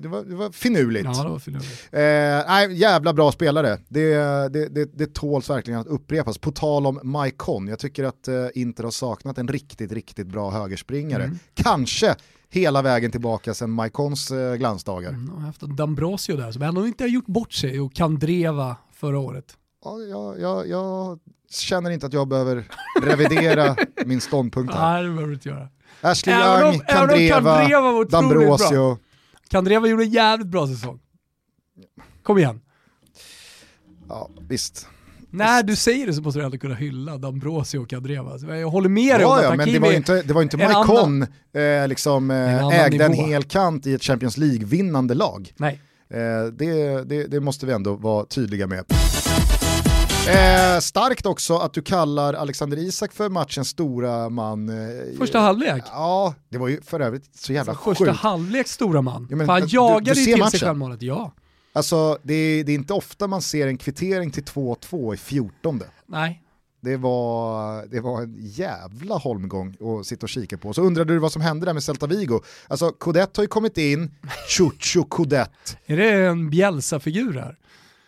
[0.00, 1.04] det var, det var finurligt.
[1.04, 1.88] Ja, det var finurligt.
[1.92, 2.00] Eh,
[2.52, 3.78] nej, jävla bra spelare.
[3.88, 4.14] Det,
[4.48, 6.38] det, det, det tåls verkligen att upprepas.
[6.38, 10.50] På tal om Maikon, jag tycker att eh, Inter har saknat en riktigt, riktigt bra
[10.50, 11.24] högerspringare.
[11.24, 11.38] Mm.
[11.54, 12.14] Kanske
[12.50, 15.10] hela vägen tillbaka sedan Maikons eh, glansdagar.
[15.10, 18.76] Mm, och haft Dambrosio där som ändå inte har gjort bort sig och kan dreva
[18.92, 19.56] förra året.
[19.84, 21.18] Ja, jag, jag, jag
[21.50, 22.64] känner inte att jag behöver
[23.02, 23.76] revidera
[24.06, 24.92] min ståndpunkt här.
[24.92, 25.68] Nej, det behöver du inte göra.
[26.02, 28.98] Ashley Young, Kandreva, Kandreva Dambrosio.
[29.48, 31.00] Kandreva gjorde en jävligt bra säsong.
[32.22, 32.60] Kom igen.
[34.08, 34.86] Ja, visst.
[35.30, 38.56] När du säger det så måste du ändå kunna hylla Dambrosio och Kandreva.
[38.56, 40.42] Jag håller med dig ja, om att ja, men det var ju inte, det var
[40.42, 45.52] inte Maikon eh, liksom, eh, ägde en hel kant i ett Champions League-vinnande lag.
[45.56, 45.80] Nej.
[46.10, 48.84] Eh, det, det, det måste vi ändå vara tydliga med.
[50.28, 54.68] Eh, starkt också att du kallar Alexander Isak för matchens stora man.
[54.68, 55.82] Eh, första halvlek?
[55.86, 59.26] Ja, det var ju för övrigt så jävla alltså, Första halvlek stora man.
[59.30, 60.50] Ja, men, han jagade ju till matchen.
[60.50, 61.32] sig självmålet, ja.
[61.72, 65.82] Alltså det är, det är, inte ofta man ser en kvittering till 2-2 i 14.
[66.06, 66.42] Nej.
[66.80, 70.72] Det var, det var en jävla holmgång att sitta och kika på.
[70.72, 72.40] Så undrade du vad som hände där med Celta Vigo.
[72.68, 74.14] Alltså Codet har ju kommit in,
[74.48, 75.76] Chucho Codet.
[75.86, 77.56] Är det en Bielsa-figur här?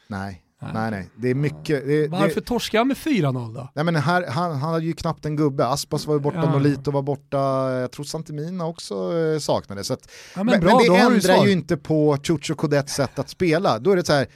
[0.09, 0.44] Nej.
[0.75, 1.87] Nej nej, det är mycket.
[1.87, 2.47] Det, Varför det...
[2.47, 3.69] torskar han med 4-0 då?
[3.75, 6.53] Nej men här, han, han hade ju knappt en gubbe, Aspas var ju borta, ja.
[6.53, 7.39] Nolito var borta,
[7.73, 9.87] jag tror Santemina också eh, saknades.
[9.87, 13.29] Så att, ja, men, bra, men, det ändrar ju inte på Chucho Kodets sätt att
[13.29, 13.79] spela.
[13.79, 14.27] Då är det så här,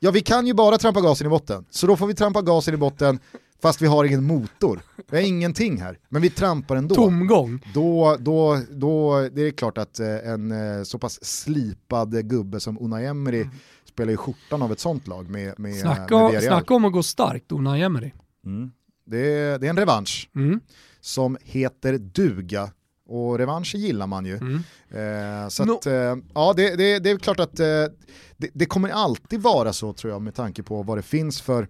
[0.00, 2.74] ja vi kan ju bara trampa gasen i botten, så då får vi trampa gasen
[2.74, 3.18] i botten
[3.62, 4.80] fast vi har ingen motor.
[5.10, 6.94] Vi har ingenting här, men vi trampar ändå.
[6.94, 7.64] Tomgång.
[7.74, 12.78] Då, då, då det är klart att eh, en eh, så pass slipad gubbe som
[12.80, 13.50] Unai Emery mm
[13.92, 17.02] spelar ju skjortan av ett sånt lag med, med, snacka, med snacka om att gå
[17.02, 18.12] starkt, Unai Emery.
[18.46, 18.70] Mm.
[19.06, 20.60] Det, är, det är en revansch mm.
[21.00, 22.70] som heter duga
[23.08, 24.36] och revansch gillar man ju.
[24.36, 24.54] Mm.
[24.90, 25.72] Eh, så no.
[25.72, 27.66] att, eh, ja, det, det, det, är klart att eh,
[28.36, 31.68] det, det, kommer alltid vara så tror jag med tanke på vad det finns för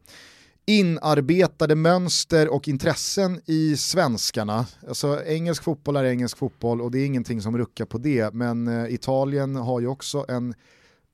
[0.67, 4.67] inarbetade mönster och intressen i svenskarna.
[4.89, 8.69] Alltså engelsk fotboll är engelsk fotboll och det är ingenting som ruckar på det, men
[8.69, 10.55] eh, Italien har ju också en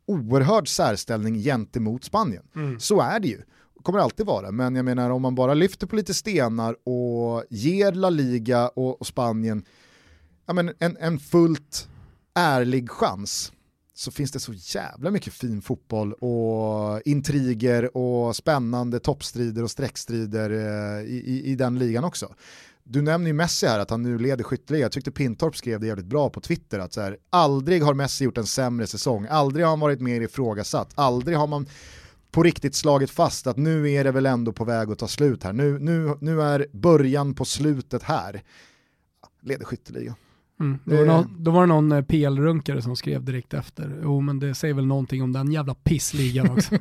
[0.08, 2.42] oerhörd särställning gentemot Spanien.
[2.54, 2.80] Mm.
[2.80, 3.42] Så är det ju
[3.82, 7.92] kommer alltid vara, men jag menar om man bara lyfter på lite stenar och ger
[7.92, 9.64] La Liga och, och Spanien
[10.46, 11.88] ja, men en, en fullt
[12.34, 13.52] ärlig chans
[13.94, 20.50] så finns det så jävla mycket fin fotboll och intriger och spännande toppstrider och streckstrider
[20.50, 22.34] eh, i, i, i den ligan också
[22.90, 24.82] du nämner ju Messi här, att han nu leder skytteligan.
[24.82, 28.24] Jag tyckte Pintorp skrev det jävligt bra på Twitter, att så här, aldrig har Messi
[28.24, 31.66] gjort en sämre säsong, aldrig har han varit mer ifrågasatt, aldrig har man
[32.30, 35.42] på riktigt slagit fast att nu är det väl ändå på väg att ta slut
[35.42, 35.52] här.
[35.52, 38.42] Nu, nu, nu är början på slutet här.
[39.40, 40.14] Leder skytteligan.
[40.60, 40.78] Mm.
[40.84, 44.20] Då, var det någon, då var det någon eh, PL-runkare som skrev direkt efter, jo
[44.20, 46.74] men det säger väl någonting om den jävla pissligan också.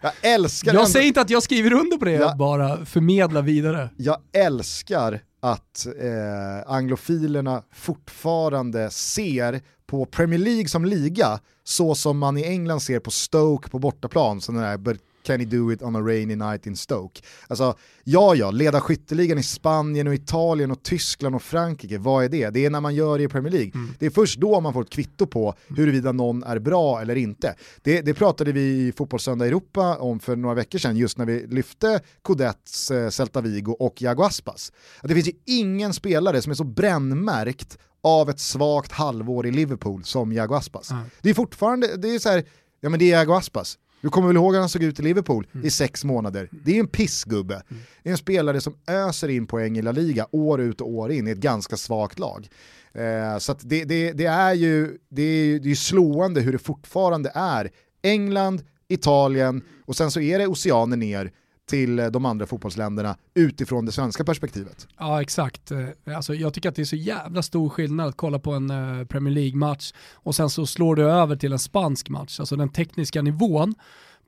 [0.00, 0.90] jag älskar Jag ändå...
[0.90, 3.88] säger inte att jag skriver under på det, jag bara förmedlar vidare.
[3.96, 12.38] Jag älskar att eh, anglofilerna fortfarande ser på Premier League som liga så som man
[12.38, 14.78] i England ser på Stoke på bortaplan, sådana där
[15.22, 17.20] Can he do it on a rainy night in Stoke?
[17.48, 22.28] Alltså, ja ja, leda skytteligan i Spanien och Italien och Tyskland och Frankrike, vad är
[22.28, 22.50] det?
[22.50, 23.70] Det är när man gör det i Premier League.
[23.74, 23.94] Mm.
[23.98, 27.54] Det är först då man får ett kvitto på huruvida någon är bra eller inte.
[27.82, 31.46] Det, det pratade vi i Fotbollssöndag Europa om för några veckor sedan, just när vi
[31.46, 34.72] lyfte Codets, eh, Celta Vigo och Jago Aspas.
[35.00, 39.50] Att det finns ju ingen spelare som är så brännmärkt av ett svagt halvår i
[39.50, 40.90] Liverpool som Jago Aspas.
[40.90, 41.04] Mm.
[41.20, 42.44] Det är fortfarande, det är så här,
[42.80, 43.78] ja men det är Jago Aspas.
[44.02, 45.66] Du kommer väl ihåg hur han såg ut i Liverpool mm.
[45.66, 46.48] i sex månader?
[46.50, 47.54] Det är en pissgubbe.
[47.54, 47.82] Mm.
[48.02, 51.12] Det är en spelare som öser in poäng i La Liga år ut och år
[51.12, 52.48] in i ett ganska svagt lag.
[52.92, 57.32] Eh, så det, det, det, är ju det är, det är slående hur det fortfarande
[57.34, 57.70] är
[58.02, 61.32] England, Italien och sen så är det oceaner ner
[61.72, 64.88] till eh, de andra fotbollsländerna utifrån det svenska perspektivet.
[64.98, 65.70] Ja exakt.
[65.70, 68.70] Eh, alltså, jag tycker att det är så jävla stor skillnad att kolla på en
[68.70, 72.40] eh, Premier League-match och sen så slår du över till en spansk match.
[72.40, 73.74] Alltså den tekniska nivån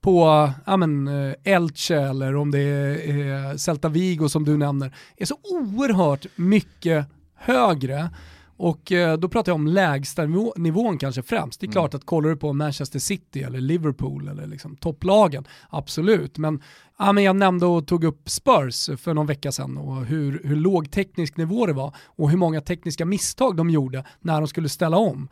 [0.00, 1.08] på ja, men,
[1.44, 8.10] Elche eller om det är Celta Vigo som du nämner är så oerhört mycket högre
[8.56, 11.60] och eh, då pratar jag om lägsta nivå, nivån kanske främst.
[11.60, 11.72] Det är mm.
[11.72, 16.38] klart att kollar du på Manchester City eller Liverpool eller liksom topplagen, absolut.
[16.38, 16.62] Men,
[16.98, 20.56] ja, men jag nämnde och tog upp Spurs för någon vecka sedan och hur, hur
[20.56, 24.68] låg teknisk nivå det var och hur många tekniska misstag de gjorde när de skulle
[24.68, 25.28] ställa om.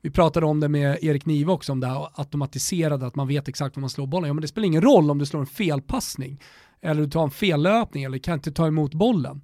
[0.00, 3.48] Vi pratade om det med Erik Nive också, om det här automatiserade, att man vet
[3.48, 4.28] exakt var man slår bollen.
[4.28, 6.40] Ja, men det spelar ingen roll om du slår en felpassning
[6.82, 9.42] eller du tar en fellöpning eller kan inte ta emot bollen.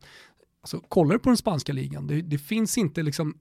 [0.63, 3.39] Alltså, kollar du på den spanska ligan, det, det, finns inte liksom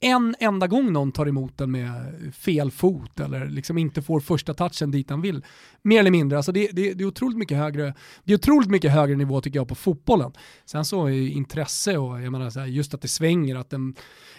[0.00, 4.54] en enda gång någon tar emot den med fel fot eller liksom inte får första
[4.54, 5.44] touchen dit han vill.
[5.82, 7.94] Mer eller mindre, alltså det, det, det, är otroligt mycket högre,
[8.24, 10.32] det är otroligt mycket högre nivå tycker jag på fotbollen.
[10.64, 13.94] Sen så är intresse och jag menar så här, just att det svänger, att den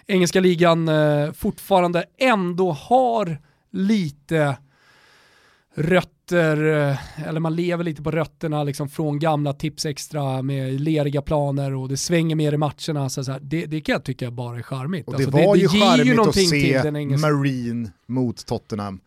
[0.08, 3.38] engelska ligan eh, fortfarande ändå har
[3.72, 4.58] lite
[5.80, 11.22] rötter, eh, eller man lever lite på rötterna liksom från gamla tips extra med leriga
[11.22, 13.10] planer och det svänger mer i matcherna.
[13.10, 15.08] Så, så här, det, det kan jag tycka bara är charmigt.
[15.08, 19.00] Och det alltså, var det, det ju charmigt att se Marine mot Tottenham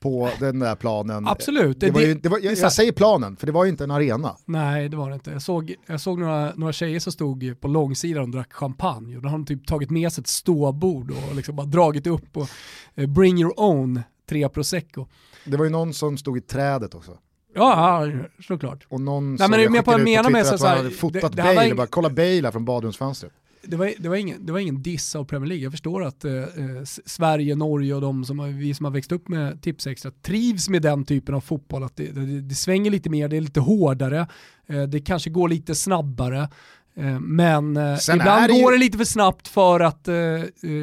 [0.00, 1.28] på den där planen.
[1.28, 1.80] Absolut.
[1.80, 3.90] Det var ju, det var, jag, jag, säger planen, för det var ju inte en
[3.90, 4.36] arena.
[4.44, 5.30] Nej, det var det inte.
[5.30, 9.22] Jag såg, jag såg några, några tjejer som stod på långsidan och drack champagne och
[9.22, 12.48] då har de typ tagit med sig ett ståbord och liksom bara dragit upp och
[12.94, 15.06] eh, bring your own tre prosecco.
[15.44, 17.18] Det var ju någon som stod i trädet också.
[17.54, 18.08] Ja,
[18.40, 18.86] såklart.
[18.88, 21.22] Och någon Nej, men jag med på att mena med så, så här, hade fotat
[21.22, 21.76] det, det Bale ing...
[21.76, 23.32] bara kolla Bale från badrumsfönstret.
[23.62, 25.62] Det var, det, var ingen, det var ingen diss av Premier League.
[25.62, 26.46] Jag förstår att eh, eh
[26.84, 30.82] Sverige, Norge och de som har, vi som har växt upp med Tipsextra trivs med
[30.82, 31.82] den typen av fotboll.
[31.82, 34.26] Att det, det, det svänger lite mer, det är lite hårdare,
[34.66, 36.48] eh, det kanske går lite snabbare.
[36.96, 38.78] Eh, men eh, ibland det går ju...
[38.78, 40.14] det lite för snabbt för att, eh,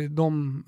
[0.09, 0.63] de,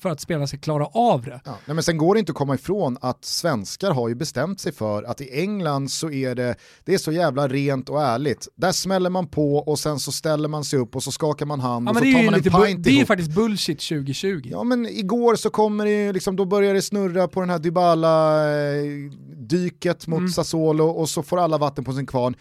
[0.00, 1.40] för att spelarna ska klara av det.
[1.44, 4.60] Ja, nej, men sen går det inte att komma ifrån att svenskar har ju bestämt
[4.60, 6.54] sig för att i England så är det,
[6.84, 8.48] det är så jävla rent och ärligt.
[8.56, 11.60] Där smäller man på och sen så ställer man sig upp och så skakar man
[11.60, 14.40] hand ja, och så tar man en pint Det är faktiskt bullshit 2020.
[14.44, 20.06] Ja men igår så kommer det liksom, då börjar det snurra på den här Dybala-dyket
[20.06, 20.30] mot mm.
[20.30, 22.34] Sassuolo och så får alla vatten på sin kvarn.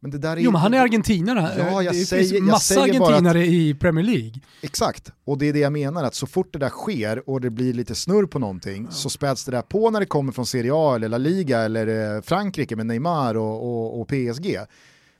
[0.00, 1.54] Men det där är jo men han är argentinare.
[1.58, 4.32] Ja, jag det säger, finns massa argentinare att, i Premier League.
[4.62, 7.50] Exakt, och det är det jag menar att så fort det där sker och det
[7.50, 8.90] blir lite snurr på någonting ja.
[8.90, 12.16] så späds det där på när det kommer från Serie A eller La Liga eller
[12.16, 14.56] eh, Frankrike med Neymar och, och, och PSG.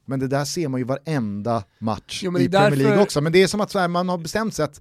[0.05, 3.21] Men det där ser man ju varenda match jo, i Premier League också.
[3.21, 4.81] Men det är som att här, man har bestämt sig att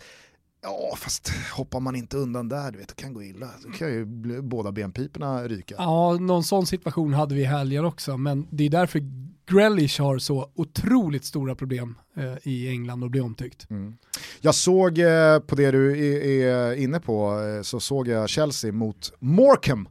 [0.65, 3.49] Ja, fast hoppar man inte undan där, du vet, det kan gå illa.
[3.63, 4.05] Då kan ju
[4.41, 5.75] båda benpiporna ryka.
[5.77, 9.01] Ja, någon sån situation hade vi i helgen också, men det är därför
[9.47, 13.69] Grealish har så otroligt stora problem eh, i England och blir omtyckt.
[13.69, 13.97] Mm.
[14.41, 18.71] Jag såg eh, på det du är, är inne på, eh, så såg jag Chelsea
[18.71, 19.89] mot Morecambe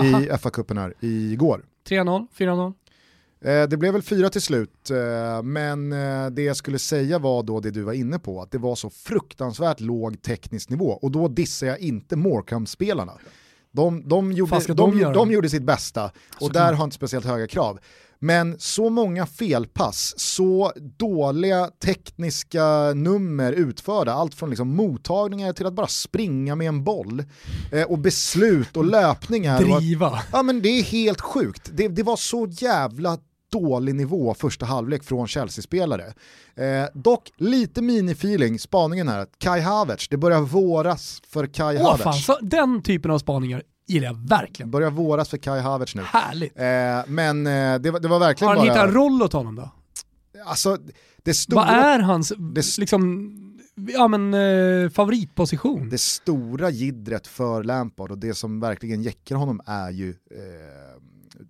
[0.00, 1.64] i FA-cupen här igår.
[1.88, 2.74] 3-0, 4-0.
[3.40, 7.42] Eh, det blev väl fyra till slut, eh, men eh, det jag skulle säga var
[7.42, 11.10] då det du var inne på, att det var så fruktansvärt låg teknisk nivå och
[11.10, 13.12] då dissar jag inte Morecambe-spelarna.
[13.72, 16.10] De, de, gjorde, de, de, de, gjorde sitt bästa
[16.40, 17.78] och där har inte speciellt höga krav.
[18.20, 25.72] Men så många felpass, så dåliga tekniska nummer utförda, allt från liksom mottagningar till att
[25.72, 27.24] bara springa med en boll,
[27.72, 29.78] eh, och beslut och löpningar.
[29.78, 30.10] Driva.
[30.10, 31.70] Och ja men det är helt sjukt.
[31.72, 33.18] Det, det var så jävla
[33.50, 36.04] dålig nivå första halvlek från Chelsea-spelare.
[36.54, 42.02] Eh, dock lite mini-feeling, spaningen här, Kai Havertz, det börjar våras för Kai Åh, Havertz.
[42.02, 44.70] Fan, så den typen av spaningar gillar jag verkligen.
[44.70, 46.02] Börjar våras för Kai Havertz nu.
[46.02, 46.58] Härligt.
[46.58, 48.58] Eh, men eh, det, var, det var verkligen bara...
[48.58, 49.70] Har han hittat en roll åt honom då?
[50.46, 50.78] Alltså,
[51.22, 51.64] det stora...
[51.64, 53.32] Vad är hans, det, liksom,
[53.74, 55.88] ja men eh, favoritposition?
[55.88, 61.02] Det stora gidret för Lampard och det som verkligen jäckar honom är ju eh,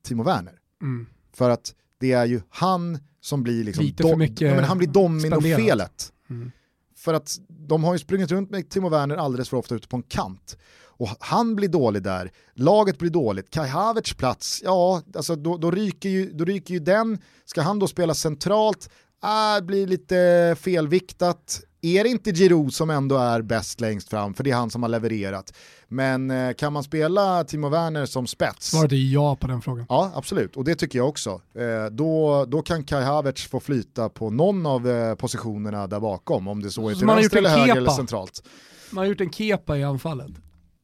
[0.03, 0.55] Timo Werner.
[0.82, 1.07] Mm.
[1.32, 4.78] För att det är ju han som blir liksom Lite för mycket ja, men han
[4.78, 6.12] blir dominofelet.
[6.30, 6.51] Mm.
[6.96, 9.96] För att de har ju sprungit runt med Timo Werner alldeles för ofta ute på
[9.96, 10.57] en kant.
[10.99, 15.70] Och han blir dålig där, laget blir dåligt, Kai Havertz plats, ja, alltså då, då,
[15.70, 18.90] ryker ju, då ryker ju den, ska han då spela centralt,
[19.24, 24.45] äh, blir lite felviktat, är det inte Giroud som ändå är bäst längst fram, för
[24.45, 25.55] det är han som har levererat.
[25.89, 28.70] Men eh, kan man spela Timo Werner som spets?
[28.70, 29.87] Svaret är ja på den frågan.
[29.89, 30.57] Ja, absolut.
[30.57, 31.31] Och det tycker jag också.
[31.55, 36.49] Eh, då, då kan Kai Havertz få flyta på någon av eh, positionerna där bakom,
[36.49, 38.43] om det så är till vänster eller höger eller centralt.
[38.91, 40.33] Man har gjort en kepa i anfallet.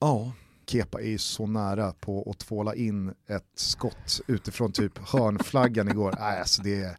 [0.00, 0.32] Ja,
[0.66, 6.14] Kepa är ju så nära på att tvåla in ett skott utifrån typ hörnflaggan igår.
[6.20, 6.96] Nej, alltså det är...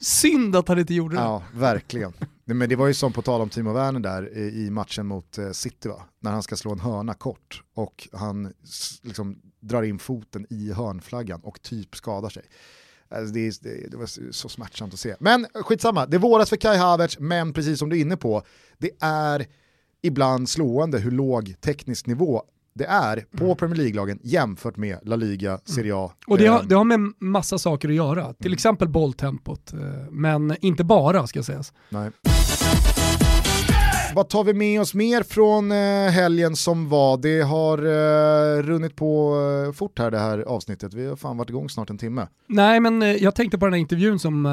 [0.00, 1.22] Synd att han inte gjorde det.
[1.22, 2.12] Ja, verkligen.
[2.44, 5.50] Men det var ju som på tal om Timo Werner där i matchen mot eh,
[5.50, 6.02] City va?
[6.20, 8.52] När han ska slå en hörna kort och han
[9.02, 12.42] liksom drar in foten i hörnflaggan och typ skadar sig.
[13.08, 15.16] Alltså det, det, det, var så smärtsamt att se.
[15.20, 18.42] Men skitsamma, det våras för Kai Havertz, men precis som du är inne på,
[18.78, 19.46] det är
[20.02, 22.42] ibland slående hur låg teknisk nivå
[22.78, 23.54] det är på.
[23.54, 25.58] Premier League-lagen jämfört med La Liga.
[25.64, 26.10] Serie A.
[26.26, 28.54] Och det har, det har med massa saker att göra, till mm.
[28.54, 29.78] exempel bolltempot, eh,
[30.10, 31.72] men inte bara ska sägas.
[31.88, 32.10] Nej.
[34.14, 37.16] Vad tar vi med oss mer från eh, helgen som var?
[37.16, 37.78] Det har
[38.62, 39.34] runnit på
[39.76, 40.94] fort här det här avsnittet.
[40.94, 42.28] Vi har fan varit igång snart en timme.
[42.48, 44.44] Nej men jag tänkte på den här intervjun som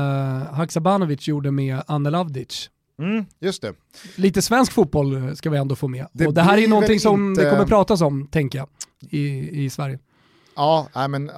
[0.52, 2.70] Haksabanovic gjorde med Anne Lavdic.
[3.00, 3.74] Mm, just det.
[4.16, 6.08] Lite svensk fotboll ska vi ändå få med.
[6.12, 7.44] Det och det här är någonting som inte...
[7.44, 8.68] det kommer pratas om, tänker jag,
[9.10, 10.00] i, i Sverige.
[10.56, 11.36] Ja, nej men äh,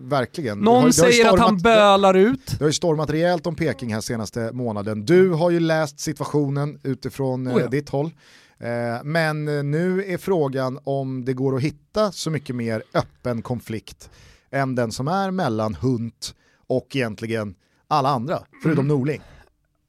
[0.00, 0.58] verkligen.
[0.58, 2.46] Någon har, säger stormat, att han bölar ut.
[2.46, 5.04] Det har ju stormat rejält om Peking här senaste månaden.
[5.04, 7.66] Du har ju läst situationen utifrån oh ja.
[7.66, 8.10] ditt håll.
[8.58, 14.10] Eh, men nu är frågan om det går att hitta så mycket mer öppen konflikt
[14.50, 16.34] än den som är mellan Hunt
[16.66, 17.54] och egentligen
[17.88, 18.98] alla andra, förutom mm.
[18.98, 19.20] Norling.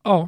[0.03, 0.27] Ja,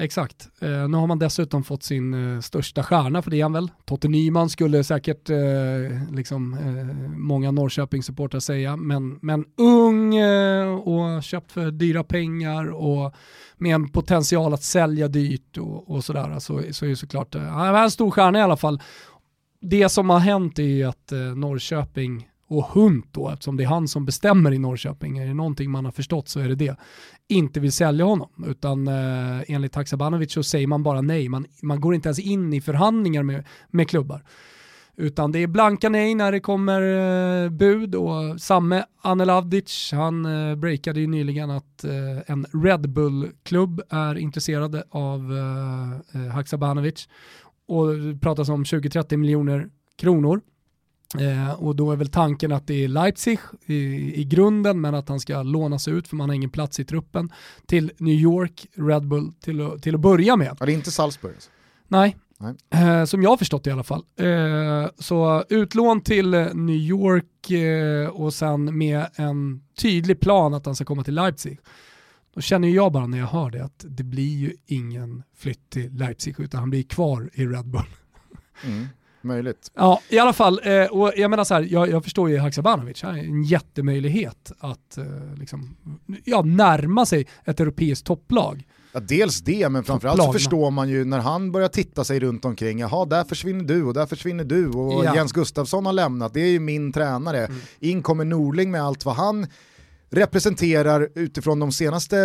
[0.00, 0.48] Exakt.
[0.60, 3.70] Eh, nu har man dessutom fått sin eh, största stjärna för det är han väl.
[3.84, 11.22] Totte Nyman skulle säkert eh, liksom, eh, många Norrköpingssupportrar säga, men, men ung eh, och
[11.22, 13.14] köpt för dyra pengar och
[13.56, 16.38] med en potential att sälja dyrt och, och sådär.
[16.38, 18.82] Så, så är det såklart, eh, han är en stor stjärna i alla fall.
[19.60, 23.88] Det som har hänt är att eh, Norrköping och Hunt då, eftersom det är han
[23.88, 26.76] som bestämmer i Norrköping, är det någonting man har förstått så är det det,
[27.28, 28.28] inte vill sälja honom.
[28.46, 32.52] Utan eh, enligt Haksabanovic så säger man bara nej, man, man går inte ens in
[32.52, 34.22] i förhandlingar med, med klubbar.
[34.96, 36.82] Utan det är blanka nej när det kommer
[37.44, 41.92] eh, bud och samme Anel Avdic, han eh, breakade ju nyligen att eh,
[42.26, 47.08] en Red Bull-klubb är intresserade av eh, eh Haksabanovic
[47.68, 50.40] och det pratas om 20-30 miljoner kronor.
[51.18, 53.74] Eh, och då är väl tanken att det är Leipzig i,
[54.20, 57.32] i grunden men att han ska lånas ut för man har ingen plats i truppen
[57.66, 60.56] till New York, Red Bull till, till att börja med.
[60.60, 61.34] Ja, det är inte Salzburg?
[61.34, 61.50] Alltså.
[61.88, 62.16] Nej,
[62.70, 64.04] Eh, som jag har förstått det i alla fall.
[64.16, 70.74] Eh, så utlån till New York eh, och sen med en tydlig plan att han
[70.74, 71.58] ska komma till Leipzig.
[72.34, 75.94] Då känner jag bara när jag hör det att det blir ju ingen flytt till
[75.94, 77.86] Leipzig utan han blir kvar i Red Bull.
[78.64, 78.86] Mm.
[79.20, 79.70] Möjligt.
[79.74, 80.60] Ja, i alla fall.
[80.64, 84.52] Eh, och jag menar så här, jag, jag förstår ju Haksabanovic, han är en jättemöjlighet
[84.58, 85.04] att eh,
[85.38, 85.76] liksom,
[86.24, 88.66] ja, närma sig ett europeiskt topplag.
[88.92, 92.44] Ja, dels det, men framförallt så förstår man ju när han börjar titta sig runt
[92.44, 95.14] omkring, jaha där försvinner du och där försvinner du och ja.
[95.14, 97.44] Jens Gustafsson har lämnat, det är ju min tränare.
[97.46, 97.58] Mm.
[97.78, 99.46] In kommer Norling med allt vad han
[100.10, 102.16] representerar utifrån de senaste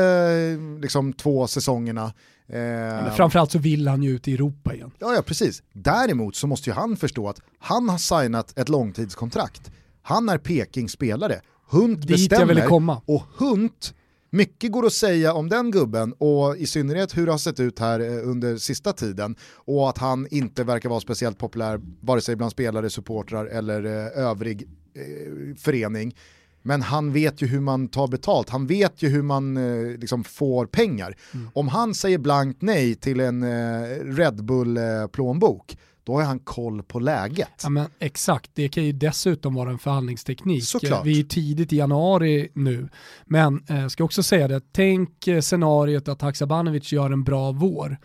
[0.81, 2.13] liksom, två säsongerna.
[2.47, 4.91] Eh, framförallt så vill han ju ut i Europa igen.
[4.99, 5.63] Ja, ja, precis.
[5.73, 9.71] Däremot så måste ju han förstå att han har signat ett långtidskontrakt.
[10.01, 11.41] Han är Pekings spelare.
[11.69, 13.93] Hunt Dit bestämmer och Hunt
[14.33, 17.79] mycket går att säga om den gubben och i synnerhet hur det har sett ut
[17.79, 22.35] här eh, under sista tiden och att han inte verkar vara speciellt populär vare sig
[22.35, 26.15] bland spelare, supportrar eller eh, övrig eh, förening.
[26.63, 30.23] Men han vet ju hur man tar betalt, han vet ju hur man eh, liksom
[30.23, 31.15] får pengar.
[31.33, 31.49] Mm.
[31.53, 36.83] Om han säger blankt nej till en eh, Red Bull-plånbok, eh, då har han koll
[36.83, 37.49] på läget.
[37.63, 40.63] Ja, men exakt, det kan ju dessutom vara en förhandlingsteknik.
[40.63, 41.05] Såklart.
[41.05, 42.89] Vi är tidigt i januari nu,
[43.25, 47.51] men jag eh, ska också säga det, tänk eh, scenariot att Haksabanovic gör en bra
[47.51, 47.97] vår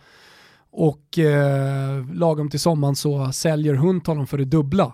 [0.71, 4.93] och eh, lagom till sommaren så säljer Hunt honom för det dubbla.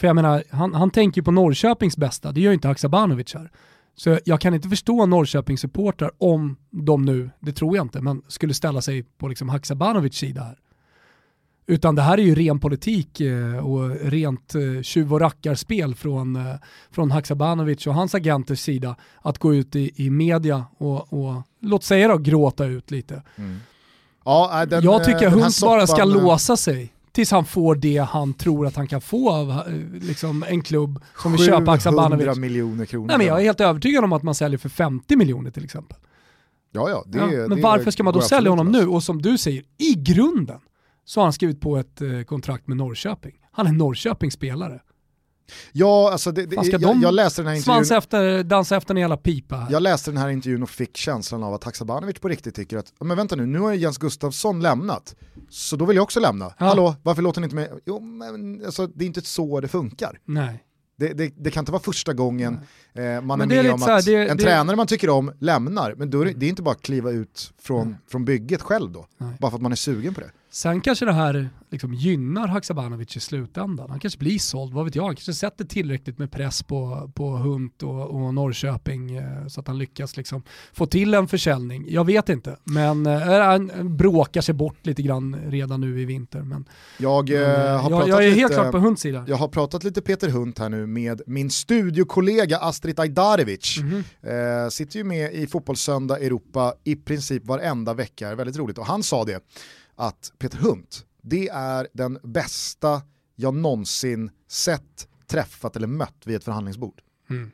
[0.00, 3.50] För jag menar, han, han tänker på Norrköpings bästa, det gör ju inte Haksabanovic här.
[3.96, 8.22] Så jag kan inte förstå Norrköpings supportrar om de nu, det tror jag inte, men
[8.28, 10.58] skulle ställa sig på liksom Haksabanovics sida här.
[11.66, 16.36] Utan det här är ju ren politik eh, och rent eh, tjuv och rackarspel från,
[16.36, 16.54] eh,
[16.90, 21.84] från Haksabanovic och hans agenters sida att gå ut i, i media och, och låt
[21.84, 23.22] säga då gråta ut lite.
[23.36, 23.58] Mm.
[24.24, 28.34] Ja, den, jag tycker att Hunt bara ska låsa sig tills han får det han
[28.34, 29.62] tror att han kan få av
[30.00, 32.38] liksom, en klubb som vill köpa Haksabanovic.
[32.38, 33.06] miljoner kronor.
[33.06, 35.96] Nej, men jag är helt övertygad om att man säljer för 50 miljoner till exempel.
[36.72, 38.86] Ja, ja, det, ja men det varför ska man då sälja honom nu?
[38.86, 40.60] Och som du säger, i grunden
[41.04, 43.32] så har han skrivit på ett eh, kontrakt med Norrköping.
[43.52, 44.80] Han är Norrköpings spelare.
[45.72, 47.84] Ja, alltså det, det, jag, de jag läste den här intervjun.
[47.84, 49.56] Svans efter, dansa efter en jävla pipa.
[49.56, 49.72] Här.
[49.72, 52.92] Jag läste den här intervjun och fick känslan av att Haksabanovic på riktigt tycker att,
[53.00, 55.14] men vänta nu, nu har Jens Gustafsson lämnat,
[55.50, 56.44] så då vill jag också lämna.
[56.58, 56.66] Ja.
[56.66, 57.70] Hallå, varför låter ni inte mig?
[57.86, 60.18] Jo, men alltså, det är inte så det funkar.
[60.24, 60.64] Nej.
[60.98, 62.60] Det, det, det, kan inte vara första gången
[62.94, 66.14] eh, man är, är med om att här, en tränare man tycker om lämnar, men
[66.14, 69.36] är det, det är inte bara att kliva ut från, från bygget själv då, Nej.
[69.40, 70.30] bara för att man är sugen på det.
[70.52, 73.90] Sen kanske det här liksom gynnar Haksabanovic i slutändan.
[73.90, 75.02] Han kanske blir såld, vad vet jag.
[75.02, 79.66] Han kanske sätter tillräckligt med press på, på Hunt och, och Norrköping eh, så att
[79.66, 80.42] han lyckas liksom
[80.72, 81.84] få till en försäljning.
[81.88, 86.42] Jag vet inte, men eh, han bråkar sig bort lite grann redan nu i vinter.
[86.42, 89.24] Men, jag, eh, har jag, jag är helt klart på Hunts sida.
[89.28, 93.78] Jag har pratat lite Peter Hunt här nu med min studiokollega Astrid Ajdarevic.
[93.78, 94.64] Mm -hmm.
[94.64, 98.78] eh, sitter ju med i Fotbollssöndag Europa i princip varenda vecka, väldigt roligt.
[98.78, 99.40] Och han sa det,
[100.00, 103.02] att Peter Hunt, det är den bästa
[103.36, 107.00] jag någonsin sett, träffat eller mött vid ett förhandlingsbord.
[107.30, 107.50] Mm.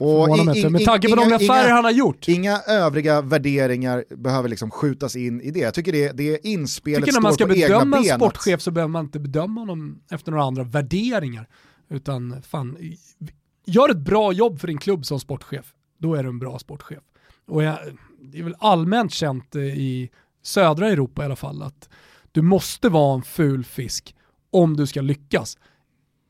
[0.00, 2.28] Och in, in, med tanke på de affärer han har gjort.
[2.28, 5.60] Inga övriga värderingar behöver liksom skjutas in i det.
[5.60, 7.82] Jag tycker det, det inspelet står på egna ben.
[7.82, 10.44] Tycker när man ska bedöma en sportchef så behöver man inte bedöma honom efter några
[10.44, 11.48] andra värderingar.
[11.88, 12.78] Utan fan,
[13.66, 15.74] gör ett bra jobb för din klubb som sportchef.
[15.98, 17.02] Då är du en bra sportchef.
[17.46, 17.78] Och jag,
[18.20, 20.10] det är väl allmänt känt i
[20.46, 21.88] södra Europa i alla fall, att
[22.32, 24.14] du måste vara en ful fisk
[24.50, 25.58] om du ska lyckas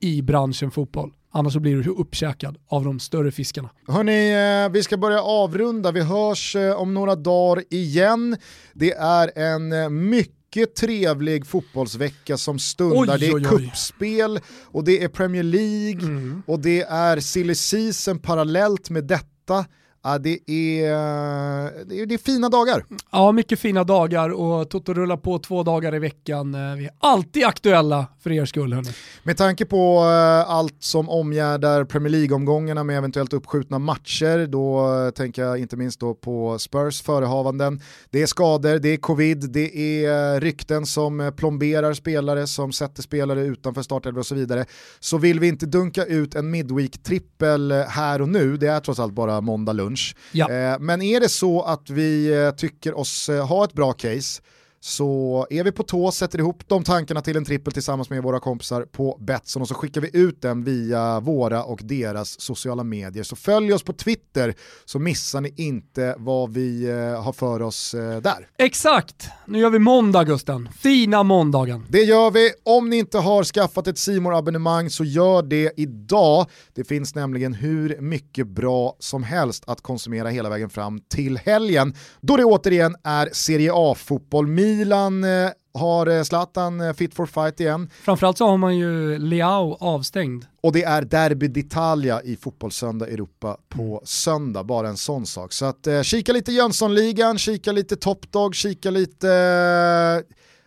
[0.00, 1.12] i branschen fotboll.
[1.30, 3.70] Annars så blir du uppkäkad av de större fiskarna.
[3.88, 4.32] Hörni,
[4.64, 5.92] eh, vi ska börja avrunda.
[5.92, 8.36] Vi hörs eh, om några dagar igen.
[8.74, 13.14] Det är en eh, mycket trevlig fotbollsvecka som stundar.
[13.14, 16.42] Oj, det är kuppspel och det är Premier League mm.
[16.46, 19.64] och det är silly season parallellt med detta.
[20.06, 22.84] Ja, det, är, det, är, det är fina dagar.
[23.12, 26.54] Ja, mycket fina dagar och Toto rullar på två dagar i veckan.
[26.54, 28.72] Eh, vi är alltid aktuella för er skull.
[28.72, 28.88] Hörni.
[29.22, 35.10] Med tanke på uh, allt som omgärdar Premier League-omgångarna med eventuellt uppskjutna matcher, då uh,
[35.10, 37.80] tänker jag inte minst då på Spurs förehavanden.
[38.10, 43.40] Det är skador, det är covid, det är rykten som plomberar spelare, som sätter spelare
[43.40, 44.64] utanför startelvor och så vidare.
[45.00, 49.12] Så vill vi inte dunka ut en midweek-trippel här och nu, det är trots allt
[49.12, 49.95] bara måndag lunch.
[50.32, 50.78] Ja.
[50.80, 54.42] men är det så att vi tycker oss ha ett bra case,
[54.86, 58.40] så är vi på tå, sätter ihop de tankarna till en trippel tillsammans med våra
[58.40, 63.24] kompisar på Betsson och så skickar vi ut den via våra och deras sociala medier.
[63.24, 67.94] Så följ oss på Twitter så missar ni inte vad vi eh, har för oss
[67.94, 68.48] eh, där.
[68.58, 71.86] Exakt, nu gör vi måndag Gusten, fina måndagen.
[71.88, 76.46] Det gör vi, om ni inte har skaffat ett simor abonnemang så gör det idag.
[76.74, 81.94] Det finns nämligen hur mycket bra som helst att konsumera hela vägen fram till helgen
[82.20, 84.46] då det återigen är Serie A-fotboll
[84.76, 87.90] Milan eh, har eh, Zlatan eh, fit for fight igen.
[88.02, 90.44] Framförallt så har man ju Leao avstängd.
[90.60, 94.00] Och det är Derby d'Italia i Fotbollssöndag Europa på mm.
[94.04, 95.52] söndag, bara en sån sak.
[95.52, 100.24] Så att eh, kika lite Jönssonligan, kika lite Top Dog, kika lite...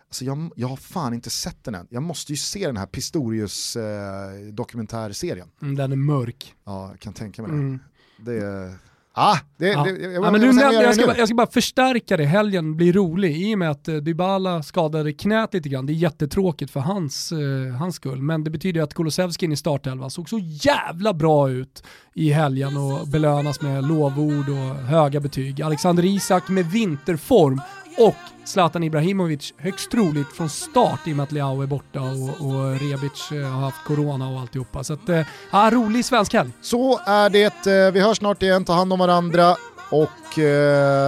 [0.08, 1.86] Alltså jag, jag har fan inte sett den än.
[1.90, 5.48] Jag måste ju se den här Pistorius eh, dokumentärserien.
[5.62, 6.54] Mm, den är mörk.
[6.64, 7.56] Ja, jag kan tänka mig det.
[7.56, 7.78] Mm.
[8.18, 8.74] det är,
[9.12, 9.84] Ah, det, ja.
[9.84, 12.76] det, jag, ja, men du nämnde, jag, ska bara, jag ska bara förstärka det, helgen
[12.76, 15.86] blir rolig i och med att uh, Dybala skadade knät lite grann.
[15.86, 20.10] Det är jättetråkigt för hans, uh, hans skull, men det betyder att Kulusevski i startelva
[20.10, 21.82] såg så jävla bra ut
[22.14, 25.62] i helgen och belönas med lovord och höga betyg.
[25.62, 27.60] Alexander Isak med vinterform
[27.98, 32.46] och Zlatan Ibrahimovic högst troligt från start i och med att Leao är borta och,
[32.46, 34.84] och Rebic eh, har haft corona och alltihopa.
[34.84, 36.50] Så att, eh, ja, rolig svensk helg.
[36.60, 37.66] Så är det.
[37.66, 39.56] Eh, vi hörs snart igen, ta hand om varandra
[39.90, 40.38] och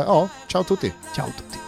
[0.06, 0.92] ja, ciao tutti.
[1.14, 1.61] Ciao tutti.